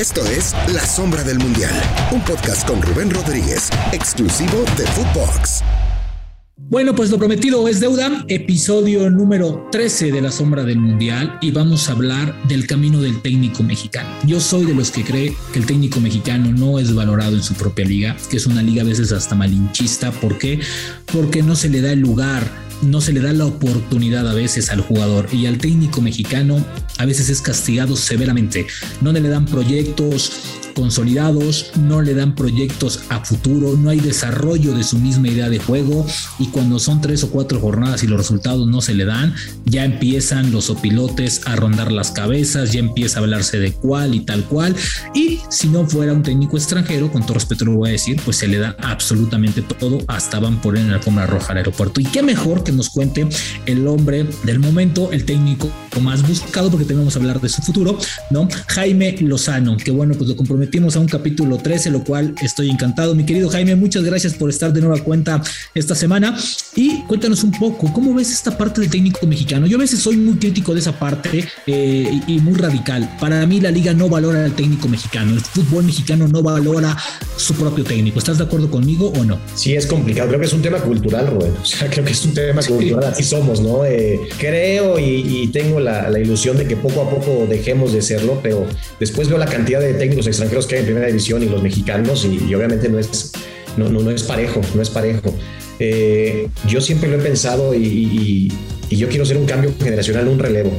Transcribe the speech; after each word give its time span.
Esto 0.00 0.24
es 0.24 0.54
La 0.72 0.86
Sombra 0.86 1.22
del 1.24 1.38
Mundial, 1.38 1.74
un 2.10 2.22
podcast 2.24 2.66
con 2.66 2.80
Rubén 2.80 3.10
Rodríguez, 3.10 3.68
exclusivo 3.92 4.64
de 4.78 4.86
Footbox. 4.86 5.62
Bueno, 6.56 6.94
pues 6.94 7.10
lo 7.10 7.18
prometido 7.18 7.68
es 7.68 7.80
deuda, 7.80 8.24
episodio 8.28 9.10
número 9.10 9.68
13 9.70 10.10
de 10.10 10.22
La 10.22 10.32
Sombra 10.32 10.64
del 10.64 10.78
Mundial 10.78 11.36
y 11.42 11.50
vamos 11.50 11.90
a 11.90 11.92
hablar 11.92 12.34
del 12.48 12.66
camino 12.66 13.02
del 13.02 13.20
técnico 13.20 13.62
mexicano. 13.62 14.08
Yo 14.24 14.40
soy 14.40 14.64
de 14.64 14.74
los 14.74 14.90
que 14.90 15.04
cree 15.04 15.36
que 15.52 15.58
el 15.58 15.66
técnico 15.66 16.00
mexicano 16.00 16.50
no 16.50 16.78
es 16.78 16.94
valorado 16.94 17.36
en 17.36 17.42
su 17.42 17.52
propia 17.52 17.84
liga, 17.84 18.16
que 18.30 18.38
es 18.38 18.46
una 18.46 18.62
liga 18.62 18.80
a 18.80 18.86
veces 18.86 19.12
hasta 19.12 19.34
malinchista. 19.34 20.12
¿Por 20.12 20.38
qué? 20.38 20.60
Porque 21.12 21.42
no 21.42 21.56
se 21.56 21.68
le 21.68 21.82
da 21.82 21.92
el 21.92 22.00
lugar 22.00 22.69
no 22.82 23.00
se 23.00 23.12
le 23.12 23.20
da 23.20 23.32
la 23.32 23.46
oportunidad 23.46 24.28
a 24.28 24.34
veces 24.34 24.70
al 24.70 24.80
jugador 24.80 25.28
y 25.32 25.46
al 25.46 25.58
técnico 25.58 26.00
mexicano 26.00 26.64
a 26.98 27.06
veces 27.06 27.28
es 27.28 27.40
castigado 27.40 27.96
severamente. 27.96 28.66
No 29.00 29.12
le 29.12 29.20
dan 29.20 29.46
proyectos, 29.46 30.32
consolidados, 30.74 31.72
no 31.76 32.02
le 32.02 32.14
dan 32.14 32.34
proyectos 32.34 33.00
a 33.08 33.24
futuro, 33.24 33.76
no 33.76 33.90
hay 33.90 34.00
desarrollo 34.00 34.74
de 34.74 34.84
su 34.84 34.98
misma 34.98 35.28
idea 35.28 35.48
de 35.48 35.58
juego 35.58 36.06
y 36.38 36.46
cuando 36.48 36.78
son 36.78 37.00
tres 37.00 37.24
o 37.24 37.30
cuatro 37.30 37.60
jornadas 37.60 38.02
y 38.02 38.06
los 38.06 38.18
resultados 38.18 38.66
no 38.66 38.80
se 38.80 38.94
le 38.94 39.04
dan, 39.04 39.34
ya 39.64 39.84
empiezan 39.84 40.52
los 40.52 40.70
opilotes 40.70 41.42
a 41.46 41.56
rondar 41.56 41.92
las 41.92 42.10
cabezas, 42.10 42.72
ya 42.72 42.80
empieza 42.80 43.18
a 43.18 43.22
hablarse 43.22 43.58
de 43.58 43.72
cuál 43.72 44.14
y 44.14 44.20
tal 44.20 44.44
cual 44.44 44.74
y 45.14 45.40
si 45.48 45.68
no 45.68 45.86
fuera 45.86 46.12
un 46.12 46.22
técnico 46.22 46.56
extranjero, 46.56 47.10
con 47.10 47.22
todo 47.22 47.34
respeto 47.34 47.64
lo 47.64 47.76
voy 47.76 47.90
a 47.90 47.92
decir, 47.92 48.20
pues 48.24 48.38
se 48.38 48.48
le 48.48 48.58
da 48.58 48.76
absolutamente 48.82 49.62
todo, 49.62 49.98
hasta 50.08 50.40
van 50.40 50.60
por 50.60 50.76
en 50.76 50.90
la 50.90 50.96
alfombra 50.96 51.26
roja 51.26 51.52
al 51.52 51.58
aeropuerto 51.58 52.00
y 52.00 52.04
qué 52.04 52.22
mejor 52.22 52.64
que 52.64 52.72
nos 52.72 52.90
cuente 52.90 53.28
el 53.66 53.86
hombre 53.86 54.26
del 54.44 54.58
momento, 54.58 55.12
el 55.12 55.24
técnico 55.24 55.70
más 56.00 56.26
buscado 56.26 56.70
porque 56.70 56.86
tenemos 56.86 57.12
que 57.12 57.18
hablar 57.18 57.40
de 57.40 57.48
su 57.48 57.62
futuro, 57.62 57.98
¿no? 58.30 58.48
Jaime 58.68 59.16
Lozano, 59.20 59.76
que 59.76 59.90
bueno, 59.90 60.14
pues 60.14 60.28
lo 60.28 60.36
compró 60.36 60.56
metimos 60.60 60.94
a 60.94 61.00
un 61.00 61.08
capítulo 61.08 61.56
13, 61.56 61.90
lo 61.90 62.04
cual 62.04 62.34
estoy 62.42 62.70
encantado. 62.70 63.14
Mi 63.14 63.24
querido 63.24 63.48
Jaime, 63.48 63.74
muchas 63.74 64.04
gracias 64.04 64.34
por 64.34 64.50
estar 64.50 64.72
de 64.72 64.80
nueva 64.80 65.02
cuenta 65.02 65.42
esta 65.74 65.94
semana. 65.94 66.36
Y 66.76 67.00
cuéntanos 67.08 67.42
un 67.42 67.50
poco, 67.52 67.92
¿cómo 67.92 68.14
ves 68.14 68.30
esta 68.30 68.56
parte 68.56 68.82
del 68.82 68.90
técnico 68.90 69.26
mexicano? 69.26 69.66
Yo 69.66 69.78
a 69.78 69.80
veces 69.80 70.00
soy 70.00 70.18
muy 70.18 70.34
crítico 70.36 70.74
de 70.74 70.80
esa 70.80 70.92
parte 70.92 71.48
eh, 71.66 72.20
y, 72.26 72.38
muy 72.40 72.54
radical. 72.54 73.16
Para 73.18 73.44
mí 73.46 73.60
la 73.60 73.70
liga 73.70 73.94
no 73.94 74.08
valora 74.08 74.44
al 74.44 74.54
técnico 74.54 74.86
mexicano, 74.86 75.32
el 75.32 75.40
fútbol 75.40 75.84
mexicano 75.84 76.28
no 76.28 76.42
valora 76.42 76.96
su 77.36 77.54
propio 77.54 77.82
técnico. 77.82 78.18
¿Estás 78.18 78.38
de 78.38 78.44
acuerdo 78.44 78.70
conmigo 78.70 79.12
o 79.18 79.24
no? 79.24 79.38
Sí, 79.54 79.74
es 79.74 79.86
complicado. 79.86 80.28
Creo 80.28 80.40
que 80.40 80.46
es 80.46 80.52
un 80.52 80.62
tema 80.62 80.78
cultural, 80.78 81.26
Rubén. 81.26 81.54
O 81.60 81.64
sea, 81.64 81.88
creo 81.88 82.04
que 82.04 82.12
es 82.12 82.24
un 82.24 82.34
tema 82.34 82.62
cultural. 82.62 83.04
Así 83.04 83.24
somos, 83.24 83.60
¿no? 83.60 83.84
Eh, 83.84 84.20
creo 84.38 84.98
y, 84.98 85.48
tengo 85.52 85.80
la, 85.80 86.10
la 86.10 86.18
ilusión 86.18 86.56
de 86.58 86.66
que 86.66 86.76
poco 86.76 87.00
a 87.00 87.10
poco 87.10 87.46
dejemos 87.48 87.92
de 87.92 88.02
serlo, 88.02 88.38
pero 88.42 88.66
después 89.00 89.28
veo 89.28 89.38
la 89.38 89.46
cantidad 89.46 89.80
de 89.80 89.94
técnicos 89.94 90.26
extranjeros 90.26 90.49
que 90.66 90.74
hay 90.76 90.80
en 90.80 90.86
primera 90.86 91.06
división 91.06 91.42
y 91.42 91.46
los 91.46 91.62
mexicanos 91.62 92.24
y, 92.24 92.54
obviamente 92.54 92.88
no 92.88 92.98
es, 92.98 93.32
no, 93.76 93.88
no, 93.88 94.10
es 94.10 94.22
parejo, 94.22 94.60
no 94.74 94.82
es 94.82 94.90
parejo. 94.90 95.34
Eh, 95.78 96.48
yo 96.66 96.80
siempre 96.80 97.08
lo 97.08 97.16
he 97.16 97.20
pensado 97.20 97.74
y, 97.74 98.52
yo 98.90 99.08
quiero 99.08 99.22
hacer 99.22 99.36
un 99.36 99.46
cambio 99.46 99.72
generacional, 99.80 100.28
un 100.28 100.38
relevo. 100.38 100.72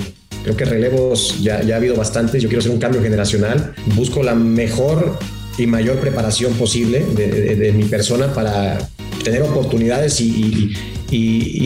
Creo 0.43 0.57
que 0.57 0.65
relevos 0.65 1.41
ya, 1.41 1.61
ya 1.61 1.75
ha 1.75 1.77
habido 1.77 1.95
bastantes, 1.95 2.41
yo 2.41 2.49
quiero 2.49 2.59
hacer 2.59 2.71
un 2.71 2.79
cambio 2.79 3.01
generacional, 3.01 3.73
busco 3.95 4.21
la 4.21 4.35
mejor 4.35 5.17
y 5.57 5.65
mayor 5.67 5.97
preparación 5.97 6.53
posible 6.53 7.05
de, 7.15 7.55
de 7.55 7.71
mi 7.71 7.85
persona 7.85 8.33
para 8.33 8.79
tener 9.23 9.41
oportunidades 9.41 10.19
y, 10.21 10.71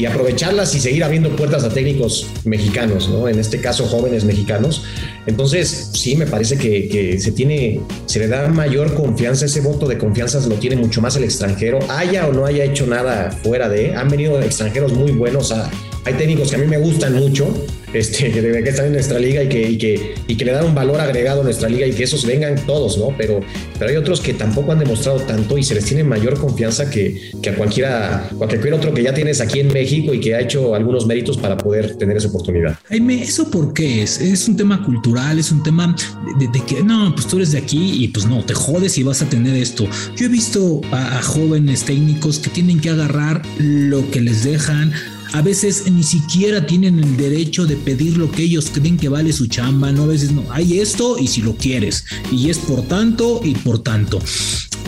aprovecharlas 0.07 0.73
y 0.75 0.79
seguir 0.79 1.03
abriendo 1.03 1.35
puertas 1.35 1.63
a 1.63 1.69
técnicos 1.69 2.27
mexicanos, 2.45 3.09
¿no? 3.09 3.27
En 3.27 3.39
este 3.39 3.59
caso, 3.59 3.85
jóvenes 3.85 4.23
mexicanos. 4.23 4.83
Entonces, 5.25 5.91
sí, 5.93 6.15
me 6.15 6.25
parece 6.25 6.57
que, 6.57 7.19
se 7.19 7.31
tiene, 7.31 7.81
se 8.05 8.19
le 8.19 8.27
da 8.27 8.47
mayor 8.47 8.93
confianza, 8.93 9.45
ese 9.45 9.61
voto 9.61 9.87
de 9.87 9.97
confianza 9.97 10.39
lo 10.47 10.55
tiene 10.55 10.75
mucho 10.75 11.01
más 11.01 11.15
el 11.15 11.23
extranjero, 11.23 11.79
haya 11.89 12.27
o 12.27 12.33
no 12.33 12.45
haya 12.45 12.63
hecho 12.63 12.87
nada 12.87 13.31
fuera 13.43 13.69
de, 13.69 13.95
han 13.95 14.09
venido 14.09 14.39
extranjeros 14.41 14.93
muy 14.93 15.11
buenos 15.11 15.51
a, 15.51 15.69
hay 16.05 16.13
técnicos 16.13 16.49
que 16.49 16.55
a 16.55 16.59
mí 16.59 16.67
me 16.67 16.77
gustan 16.77 17.13
mucho, 17.13 17.47
este, 17.95 18.29
que, 18.29 18.41
que 18.41 18.69
están 18.69 18.87
en 18.87 18.93
nuestra 18.93 19.19
liga 19.19 19.41
y 19.43 19.47
que, 19.47 20.15
le 20.27 20.51
dan 20.51 20.65
un 20.65 20.75
valor 20.75 20.99
agregado 20.99 21.41
a 21.41 21.43
nuestra 21.45 21.69
liga 21.69 21.87
y 21.87 21.93
que 21.93 22.03
esos 22.03 22.25
vengan 22.25 22.55
todos, 22.65 22.97
¿no? 22.97 23.15
Pero, 23.17 23.39
pero 23.79 23.89
hay 23.89 23.95
otros 23.95 24.19
que 24.19 24.33
tampoco 24.33 24.73
han 24.73 24.79
demostrado 24.79 25.19
tanto 25.21 25.57
y 25.57 25.63
se 25.63 25.75
les 25.75 25.85
tiene 25.85 26.03
mayor 26.03 26.37
confianza 26.37 26.89
que, 26.89 27.31
a 27.47 28.29
cualquier 28.37 28.73
otro 28.73 28.93
que 28.93 29.01
ya 29.01 29.13
tienes 29.13 29.39
aquí 29.39 29.59
en 29.59 29.71
México 29.71 30.13
y 30.13 30.19
que 30.19 30.35
ha 30.35 30.41
hecho 30.41 30.75
algunos 30.75 31.07
méritos 31.07 31.37
para 31.37 31.55
poder 31.55 31.95
tener 31.95 32.17
esa 32.17 32.27
oportunidad. 32.27 32.77
Jaime, 32.89 33.23
¿eso 33.23 33.49
por 33.49 33.73
qué 33.73 34.03
es? 34.03 34.19
¿Es 34.19 34.47
un 34.47 34.57
tema 34.57 34.83
cultural? 34.83 35.39
¿Es 35.39 35.51
un 35.51 35.63
tema 35.63 35.95
de, 36.37 36.61
que 36.65 36.83
no, 36.83 37.13
pues 37.15 37.27
tú 37.27 37.37
eres 37.37 37.53
de 37.53 37.59
aquí 37.59 38.03
y 38.03 38.09
pues 38.09 38.25
no, 38.25 38.43
te 38.43 38.53
jodes 38.53 38.97
y 38.97 39.03
vas 39.03 39.21
a 39.21 39.29
tener 39.29 39.55
esto? 39.55 39.87
Yo 40.17 40.25
he 40.25 40.29
visto 40.29 40.81
a 40.91 41.21
jóvenes 41.21 41.85
técnicos 41.85 42.39
que 42.39 42.49
tienen 42.49 42.81
que 42.81 42.89
agarrar 42.89 43.41
lo 43.57 44.09
que 44.11 44.21
les 44.21 44.43
dejan 44.43 44.91
a 45.33 45.41
veces 45.41 45.89
ni 45.91 46.03
siquiera 46.03 46.65
tienen 46.65 46.99
el 46.99 47.17
derecho 47.17 47.65
de 47.65 47.75
pedir 47.75 48.17
lo 48.17 48.31
que 48.31 48.43
ellos 48.43 48.69
creen 48.73 48.97
que 48.97 49.09
vale 49.09 49.33
su 49.33 49.47
chamba, 49.47 49.91
¿no? 49.91 50.03
A 50.03 50.07
veces 50.07 50.31
no, 50.31 50.45
hay 50.51 50.79
esto 50.79 51.17
y 51.19 51.27
si 51.27 51.41
lo 51.41 51.55
quieres, 51.55 52.05
y 52.31 52.49
es 52.49 52.57
por 52.59 52.81
tanto 52.83 53.41
y 53.43 53.55
por 53.55 53.79
tanto. 53.79 54.19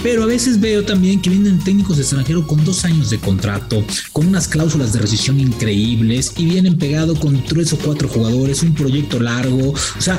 Pero 0.10 0.24
a 0.24 0.26
veces 0.26 0.62
veo 0.62 0.86
también 0.86 1.22
que 1.22 1.30
vienen 1.30 1.60
técnicos 1.60 2.00
extranjeros 2.00 2.46
con 2.46 2.64
dos 2.64 2.86
años 2.86 3.10
de 3.10 3.20
contrato, 3.20 3.84
con 4.14 4.26
unas 4.28 4.48
cláusulas 4.48 4.94
de 4.94 5.00
rescisión 5.00 5.38
increíbles 5.38 6.32
y 6.38 6.46
vienen 6.46 6.78
pegado 6.78 7.14
con 7.20 7.44
tres 7.44 7.74
o 7.74 7.78
cuatro 7.78 8.08
jugadores, 8.08 8.64
un 8.64 8.74
proyecto 8.74 9.20
largo. 9.20 9.72
O 9.72 10.02
sea, 10.02 10.18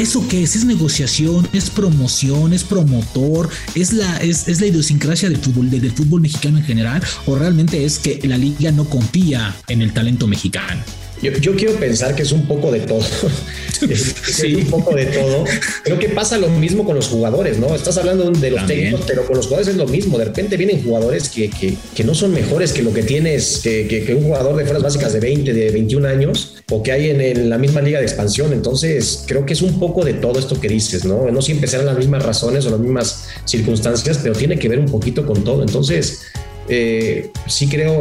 ¿eso 0.00 0.26
qué 0.28 0.42
es? 0.42 0.56
¿Es 0.56 0.64
negociación? 0.64 1.48
¿Es 1.52 1.70
promoción? 1.70 2.52
¿Es 2.52 2.64
promotor? 2.64 3.48
¿Es 3.76 3.92
la, 3.92 4.16
es, 4.16 4.60
la 4.60 4.66
idiosincrasia 4.66 5.28
del 5.28 5.38
fútbol, 5.38 5.70
del 5.70 5.92
fútbol 5.92 6.22
mexicano 6.22 6.58
en 6.58 6.64
general? 6.64 7.00
¿O 7.26 7.36
realmente 7.36 7.84
es 7.84 8.00
que 8.00 8.18
la 8.24 8.36
liga 8.36 8.72
no 8.72 8.84
confía 8.86 9.54
en 9.68 9.80
el 9.80 9.92
talento 9.92 10.26
mexicano? 10.26 10.82
Yo, 11.22 11.54
quiero 11.54 11.74
pensar 11.74 12.14
que 12.14 12.22
es 12.22 12.32
un 12.32 12.46
poco 12.46 12.70
de 12.72 12.80
todo. 12.80 13.02
sí. 13.02 14.54
un 14.56 14.66
poco 14.66 14.94
de 14.94 15.06
todo. 15.06 15.44
Creo 15.84 15.98
que 15.98 16.08
pasa 16.08 16.38
lo 16.38 16.48
mismo 16.48 16.84
con 16.84 16.96
los 16.96 17.08
jugadores, 17.08 17.58
¿no? 17.58 17.74
Estás 17.74 17.98
hablando 17.98 18.30
de 18.30 18.50
los 18.50 18.66
técnicos, 18.66 19.02
pero 19.06 19.26
con 19.26 19.36
los 19.36 19.46
jugadores 19.46 19.68
es 19.68 19.76
lo 19.76 19.86
mismo. 19.86 20.18
De 20.18 20.24
repente 20.24 20.56
vienen 20.56 20.82
jugadores 20.82 21.28
que, 21.28 21.50
que, 21.50 22.04
no 22.04 22.14
son 22.14 22.32
mejores 22.32 22.72
que 22.72 22.82
lo 22.82 22.92
que 22.94 23.02
tienes, 23.02 23.60
que, 23.62 23.86
que, 23.86 24.14
un 24.14 24.24
jugador 24.24 24.56
de 24.56 24.64
fuerzas 24.64 24.82
básicas 24.82 25.12
de 25.12 25.20
20, 25.20 25.52
de 25.52 25.70
21 25.70 26.08
años, 26.08 26.56
o 26.70 26.82
que 26.82 26.92
hay 26.92 27.10
en, 27.10 27.50
la 27.50 27.58
misma 27.58 27.82
liga 27.82 27.98
de 27.98 28.06
expansión. 28.06 28.52
Entonces, 28.52 29.24
creo 29.26 29.44
que 29.44 29.52
es 29.52 29.62
un 29.62 29.78
poco 29.78 30.04
de 30.04 30.14
todo 30.14 30.38
esto 30.38 30.58
que 30.58 30.68
dices, 30.68 31.04
¿no? 31.04 31.30
No 31.30 31.42
siempre 31.42 31.68
serán 31.68 31.86
las 31.86 31.98
mismas 31.98 32.22
razones 32.22 32.64
o 32.66 32.70
las 32.70 32.80
mismas 32.80 33.28
circunstancias, 33.44 34.20
pero 34.22 34.34
tiene 34.34 34.58
que 34.58 34.68
ver 34.68 34.78
un 34.78 34.86
poquito 34.86 35.26
con 35.26 35.44
todo. 35.44 35.62
Entonces, 35.62 36.22
eh, 36.72 37.32
sí 37.48 37.66
creo, 37.66 37.98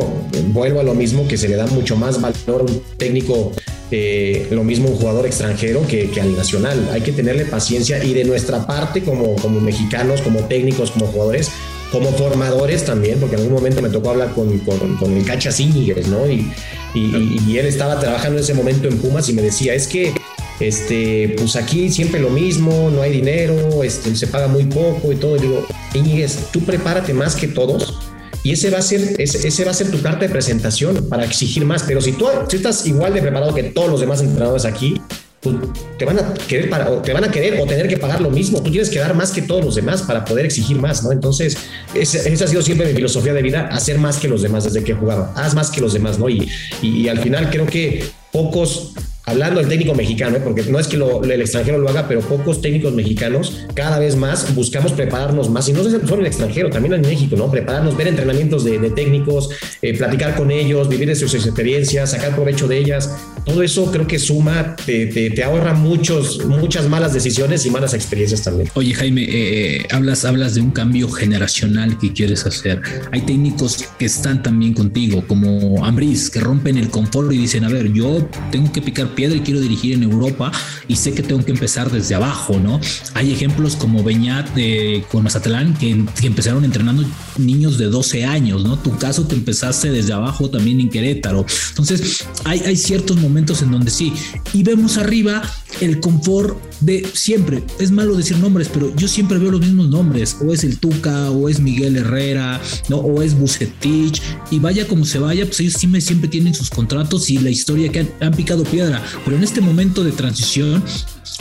vuelvo 0.50 0.80
a 0.80 0.84
lo 0.84 0.94
mismo, 0.94 1.28
que 1.28 1.38
se 1.38 1.50
le 1.50 1.56
da 1.56 1.66
mucho 1.66 1.96
más 1.96 2.22
valor 2.22 2.62
a 2.62 2.72
un 2.72 2.82
técnico, 2.98 3.52
eh, 3.90 4.46
lo 4.52 4.64
mismo 4.64 4.90
un 4.90 4.96
jugador 4.96 5.26
extranjero 5.26 5.86
que, 5.88 6.12
al 6.22 6.38
nacional. 6.38 6.88
Hay 6.94 7.02
que 7.02 7.12
tenerle 7.12 7.46
paciencia 7.46 8.04
y 8.04 8.14
de 8.14 8.26
nuestra 8.26 8.68
parte 8.68 9.02
como, 9.02 9.36
como 9.38 9.60
mexicanos, 9.60 10.22
como 10.22 10.42
técnicos, 10.42 10.92
como 10.92 11.08
jugadores, 11.08 11.50
como 11.92 12.12
formadores 12.12 12.86
también, 12.86 13.20
porque 13.20 13.38
en 13.38 13.42
algún 13.42 13.56
momento 13.56 13.82
me 13.82 13.90
tocó 13.90 14.12
hablar 14.12 14.34
con, 14.36 14.56
con, 14.60 15.18
el 15.18 15.26
Cacha 15.26 15.50
Íñiguez, 15.58 16.08
¿no? 16.08 16.30
Y, 16.30 16.54
y, 16.94 17.58
él 17.58 17.66
estaba 17.66 18.00
trabajando 18.00 18.38
en 18.38 18.44
ese 18.44 18.54
momento 18.54 18.88
en 18.88 19.00
Pumas 19.00 19.28
y 19.30 19.34
me 19.34 19.42
decía, 19.42 19.74
es 19.74 19.88
que 19.88 20.14
este, 20.60 21.34
pues 21.38 21.56
aquí 21.56 21.90
siempre 21.90 22.20
lo 22.20 22.30
mismo, 22.30 22.92
no 22.92 23.02
hay 23.02 23.14
dinero, 23.14 23.84
este, 23.84 24.16
se 24.16 24.28
paga 24.28 24.48
muy 24.48 24.66
poco 24.66 25.12
y 25.12 25.16
todo. 25.16 25.38
Y 25.38 25.40
digo, 25.40 25.66
Íñiguez, 25.96 26.38
tú 26.52 26.60
prepárate 26.60 27.16
más 27.16 27.36
que 27.36 27.48
todos 27.48 27.98
y 28.44 28.52
ese 28.52 28.70
va 28.70 28.80
a 28.80 28.82
ser, 28.82 29.16
ese, 29.20 29.66
va 29.66 29.72
a 29.72 29.74
ser 29.74 29.92
tu 29.92 30.02
carta 30.02 30.22
de 30.22 30.30
presentación 30.30 31.08
para 31.10 31.26
exigir 31.26 31.66
más. 31.66 31.84
Pero 31.84 32.02
si 32.02 32.14
tú 32.14 32.28
estás 32.52 32.86
igual 32.86 33.14
de 33.14 33.22
preparado 33.22 33.54
que 33.54 33.64
todos 33.64 33.90
los 33.90 34.00
demás 34.00 34.22
entrenadores 34.22 34.66
aquí, 34.66 35.02
pues 35.42 35.56
te 35.98 36.06
van 36.06 36.20
a 36.20 36.34
querer 36.34 36.70
o 36.90 37.02
te 37.02 37.14
van 37.14 37.24
a 37.24 37.32
querer 37.32 37.62
o 37.62 37.66
tener 37.66 37.88
que 37.88 37.98
pagar 37.98 38.22
lo 38.22 38.30
mismo. 38.30 38.62
Tú 38.62 38.72
tienes 38.72 38.90
que 38.90 39.00
dar 39.00 39.14
más 39.14 39.32
que 39.32 39.42
todos 39.42 39.64
los 39.64 39.76
demás 39.76 40.02
para 40.02 40.26
poder 40.26 40.46
exigir 40.46 40.78
más, 40.78 41.04
¿no? 41.04 41.12
Entonces, 41.12 41.58
esa, 41.94 42.20
ha 42.46 42.48
sido 42.48 42.62
siempre 42.62 42.88
mi 42.88 42.94
filosofía 42.94 43.34
de 43.34 43.42
vida, 43.42 43.68
hacer 43.72 44.00
más 44.00 44.18
que 44.18 44.28
los 44.28 44.42
demás 44.42 44.66
desde 44.66 44.84
que 44.84 44.94
he 44.94 44.96
jugado. 44.96 45.32
Haz 45.36 45.54
más 45.54 45.70
que 45.70 45.82
los 45.82 45.94
demás, 45.94 46.20
¿no? 46.20 46.30
Y, 46.30 46.50
y 46.82 47.08
al 47.08 47.20
final 47.20 47.50
creo 47.50 47.66
que 47.66 48.06
pocos 48.32 48.94
hablando 49.30 49.60
del 49.60 49.70
técnico 49.70 49.94
mexicano, 49.94 50.38
¿eh? 50.38 50.42
porque 50.44 50.64
no 50.64 50.80
es 50.80 50.88
que 50.88 50.98
el 50.98 51.42
extranjero 51.42 51.78
lo 51.78 51.90
haga, 51.90 52.08
pero 52.08 52.22
pocos 52.22 52.62
técnicos 52.62 52.94
mexicanos 52.94 53.66
cada 53.74 54.00
vez 54.00 54.16
más 54.16 54.54
buscamos 54.56 54.92
prepararnos 54.94 55.50
más, 55.50 55.70
y 55.70 55.74
no 55.74 55.84
solo 55.84 56.16
en 56.16 56.20
el 56.22 56.26
extranjero, 56.28 56.70
también 56.70 56.94
en 56.94 57.02
México, 57.02 57.36
¿no? 57.36 57.50
Prepararnos, 57.50 57.96
ver 57.96 58.08
entrenamientos 58.08 58.64
de, 58.64 58.90
técnicos, 58.90 59.50
eh, 59.82 59.98
platicar 59.98 60.36
con 60.36 60.52
ellos, 60.52 60.90
vivir 60.90 61.08
de 61.08 61.16
sus 61.16 61.34
experiencias, 61.34 62.12
sacar 62.12 62.34
provecho 62.34 62.68
de 62.68 62.78
ellas. 62.80 63.16
Todo 63.46 63.64
eso 63.64 63.92
creo 63.92 64.08
que 64.08 64.20
suma, 64.20 64.76
te, 64.76 65.44
ahorra 65.44 65.74
muchos, 65.74 66.46
muchas 66.46 66.88
malas 66.88 67.14
decisiones 67.14 67.66
y 67.66 67.70
malas 67.72 67.94
experiencias 67.94 68.44
también. 68.44 68.70
Oye, 68.74 68.94
Jaime, 68.94 69.26
eh, 69.30 69.86
hablas, 69.92 70.26
hablas 70.26 70.56
de 70.56 70.62
un 70.62 70.72
cambio 70.72 71.10
generacional 71.10 71.98
que 71.98 72.14
quieres 72.14 72.46
hacer. 72.46 72.82
Hay 73.12 73.22
técnicos 73.22 73.86
que 73.98 74.06
están 74.06 74.44
también 74.44 74.74
contigo, 74.74 75.24
como 75.28 75.84
Ambris, 75.86 76.30
que 76.30 76.40
rompen 76.40 76.78
el 76.78 76.90
confort 76.90 77.32
y 77.32 77.38
dicen, 77.38 77.64
a 77.64 77.70
ver, 77.70 77.92
yo 77.94 78.28
tengo 78.52 78.72
que 78.72 78.82
picar 78.82 79.16
piedra 79.20 79.36
y 79.36 79.42
quiero 79.42 79.60
dirigir 79.60 79.96
en 79.96 80.04
Europa 80.04 80.50
y 80.88 80.96
sé 80.96 81.14
que 81.14 81.22
tengo 81.22 81.44
que 81.44 81.52
empezar 81.52 81.92
desde 81.92 82.16
abajo, 82.16 82.58
¿no? 82.58 82.80
Hay 83.16 83.34
ejemplos 83.34 83.76
como 83.76 84.02
Beñat 84.02 84.56
de, 84.56 85.04
con 85.12 85.26
Mazatlán 85.26 85.74
que, 85.74 86.06
que, 86.22 86.28
empezaron 86.28 86.64
entrenando 86.64 87.04
niños 87.38 87.78
de 87.78 87.88
12 87.88 88.24
años, 88.24 88.64
¿no? 88.64 88.80
Tu 88.80 88.98
caso 88.98 89.28
te 89.28 89.36
empezaste 89.36 89.92
desde 89.92 90.14
abajo 90.14 90.50
también 90.50 90.80
en 90.80 90.90
Querétaro. 90.90 91.46
Entonces, 91.68 92.24
hay, 92.46 92.62
hay 92.62 92.78
ciertos 92.78 93.18
momentos 93.18 93.62
en 93.62 93.72
donde 93.72 93.92
sí. 93.92 94.14
Y 94.54 94.64
vemos 94.64 94.98
arriba 94.98 95.42
el 95.82 96.00
confort 96.00 96.58
de 96.82 97.06
siempre. 97.14 97.64
Es 97.80 97.92
malo 97.92 98.16
decir 98.16 98.38
nombres, 98.38 98.70
pero 98.72 98.94
yo 98.96 99.08
siempre 99.08 99.38
veo 99.38 99.52
los 99.52 99.62
mismos 99.62 99.90
nombres. 99.90 100.38
O 100.46 100.54
es 100.54 100.64
el 100.64 100.80
Tuca, 100.80 101.32
o 101.32 101.50
es 101.50 101.60
Miguel 101.60 101.98
Herrera, 101.98 102.62
¿no? 102.90 102.98
o 102.98 103.22
es 103.22 103.38
Bucetich. 103.38 104.22
Y 104.52 104.60
vaya 104.60 104.88
como 104.88 105.06
se 105.06 105.20
vaya, 105.20 105.46
pues 105.46 105.60
ellos 105.60 105.74
siempre, 105.74 106.02
siempre 106.02 106.30
tienen 106.30 106.54
sus 106.54 106.70
contratos 106.70 107.30
y 107.30 107.38
la 107.38 107.50
historia 107.50 107.92
que 107.92 108.08
han, 108.20 108.34
picado 108.34 108.64
piedra. 108.64 109.04
Pero 109.26 109.38
en 109.38 109.44
este 109.44 109.62
momento 109.62 110.04
de 110.04 110.12
transición, 110.12 110.84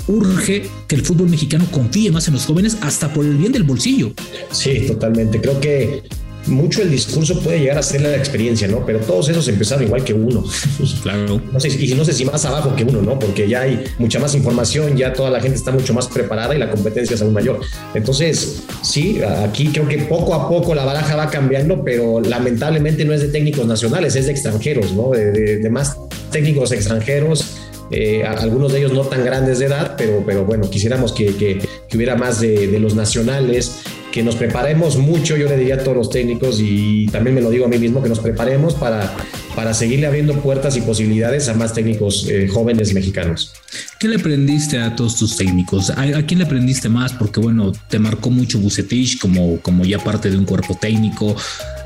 urge 0.06 0.68
que 0.86 0.94
el 0.94 1.02
fútbol 1.02 1.28
mexicano 1.28 1.66
confíe 1.70 2.10
más 2.10 2.28
en 2.28 2.34
los 2.34 2.46
jóvenes 2.46 2.76
hasta 2.80 3.12
por 3.12 3.24
el 3.24 3.36
bien 3.36 3.52
del 3.52 3.62
bolsillo. 3.62 4.12
Sí, 4.50 4.86
totalmente. 4.86 5.40
Creo 5.40 5.60
que 5.60 6.02
mucho 6.48 6.82
el 6.82 6.90
discurso 6.90 7.38
puede 7.40 7.60
llegar 7.60 7.78
a 7.78 7.82
ser 7.82 8.00
la 8.00 8.16
experiencia, 8.16 8.66
¿no? 8.68 8.84
Pero 8.84 9.00
todos 9.00 9.28
esos 9.28 9.46
empezaron 9.48 9.84
igual 9.84 10.04
que 10.04 10.14
uno. 10.14 10.44
Claro. 11.02 11.40
No 11.52 11.60
sé, 11.60 11.68
y 11.68 11.94
no 11.94 12.04
sé 12.04 12.12
si 12.12 12.24
más 12.24 12.44
abajo 12.44 12.74
que 12.74 12.84
uno, 12.84 13.02
¿no? 13.02 13.18
Porque 13.18 13.48
ya 13.48 13.62
hay 13.62 13.84
mucha 13.98 14.18
más 14.18 14.34
información, 14.34 14.96
ya 14.96 15.12
toda 15.12 15.30
la 15.30 15.40
gente 15.40 15.56
está 15.56 15.70
mucho 15.70 15.94
más 15.94 16.06
preparada 16.08 16.54
y 16.54 16.58
la 16.58 16.70
competencia 16.70 17.14
es 17.14 17.22
aún 17.22 17.32
mayor. 17.32 17.60
Entonces, 17.94 18.62
sí, 18.82 19.20
aquí 19.22 19.68
creo 19.68 19.88
que 19.88 19.98
poco 19.98 20.34
a 20.34 20.48
poco 20.48 20.74
la 20.74 20.84
baraja 20.84 21.14
va 21.16 21.30
cambiando, 21.30 21.84
pero 21.84 22.20
lamentablemente 22.20 23.04
no 23.04 23.12
es 23.12 23.20
de 23.20 23.28
técnicos 23.28 23.66
nacionales, 23.66 24.16
es 24.16 24.26
de 24.26 24.32
extranjeros, 24.32 24.92
¿no? 24.92 25.10
De, 25.10 25.68
más 25.70 25.96
técnicos 26.30 26.72
extranjeros. 26.72 27.57
Eh, 27.90 28.24
algunos 28.24 28.72
de 28.72 28.78
ellos 28.78 28.92
no 28.92 29.02
tan 29.02 29.24
grandes 29.24 29.58
de 29.58 29.66
edad, 29.66 29.94
pero, 29.96 30.22
pero 30.26 30.44
bueno, 30.44 30.68
quisiéramos 30.68 31.12
que, 31.12 31.34
que, 31.36 31.60
hubiera 31.94 32.16
más 32.16 32.40
de, 32.40 32.66
de, 32.66 32.78
los 32.78 32.94
nacionales 32.94 33.80
que 34.12 34.22
nos 34.22 34.36
preparemos 34.36 34.96
mucho, 34.96 35.36
yo 35.36 35.48
le 35.48 35.56
diría 35.56 35.76
a 35.76 35.78
todos 35.78 35.96
los 35.96 36.10
técnicos 36.10 36.60
y 36.60 37.06
también 37.08 37.34
me 37.34 37.40
lo 37.40 37.50
digo 37.50 37.66
a 37.66 37.68
mí 37.68 37.78
mismo, 37.78 38.02
que 38.02 38.08
nos 38.08 38.20
preparemos 38.20 38.74
para, 38.74 39.14
para 39.54 39.74
seguirle 39.74 40.06
abriendo 40.06 40.34
puertas 40.40 40.76
y 40.76 40.80
posibilidades 40.80 41.48
a 41.48 41.54
más 41.54 41.74
técnicos 41.74 42.26
eh, 42.28 42.48
jóvenes 42.48 42.94
mexicanos. 42.94 43.52
¿Qué 43.98 44.08
le 44.08 44.16
aprendiste 44.16 44.78
a 44.78 44.94
todos 44.94 45.16
tus 45.16 45.36
técnicos? 45.36 45.90
¿A, 45.90 46.22
quién 46.22 46.38
le 46.38 46.44
aprendiste 46.44 46.88
más? 46.88 47.12
Porque 47.12 47.40
bueno, 47.40 47.72
te 47.88 47.98
marcó 47.98 48.30
mucho 48.30 48.58
Bucetich 48.58 49.18
como, 49.18 49.60
como 49.60 49.84
ya 49.84 49.98
parte 49.98 50.30
de 50.30 50.38
un 50.38 50.44
cuerpo 50.44 50.78
técnico. 50.80 51.34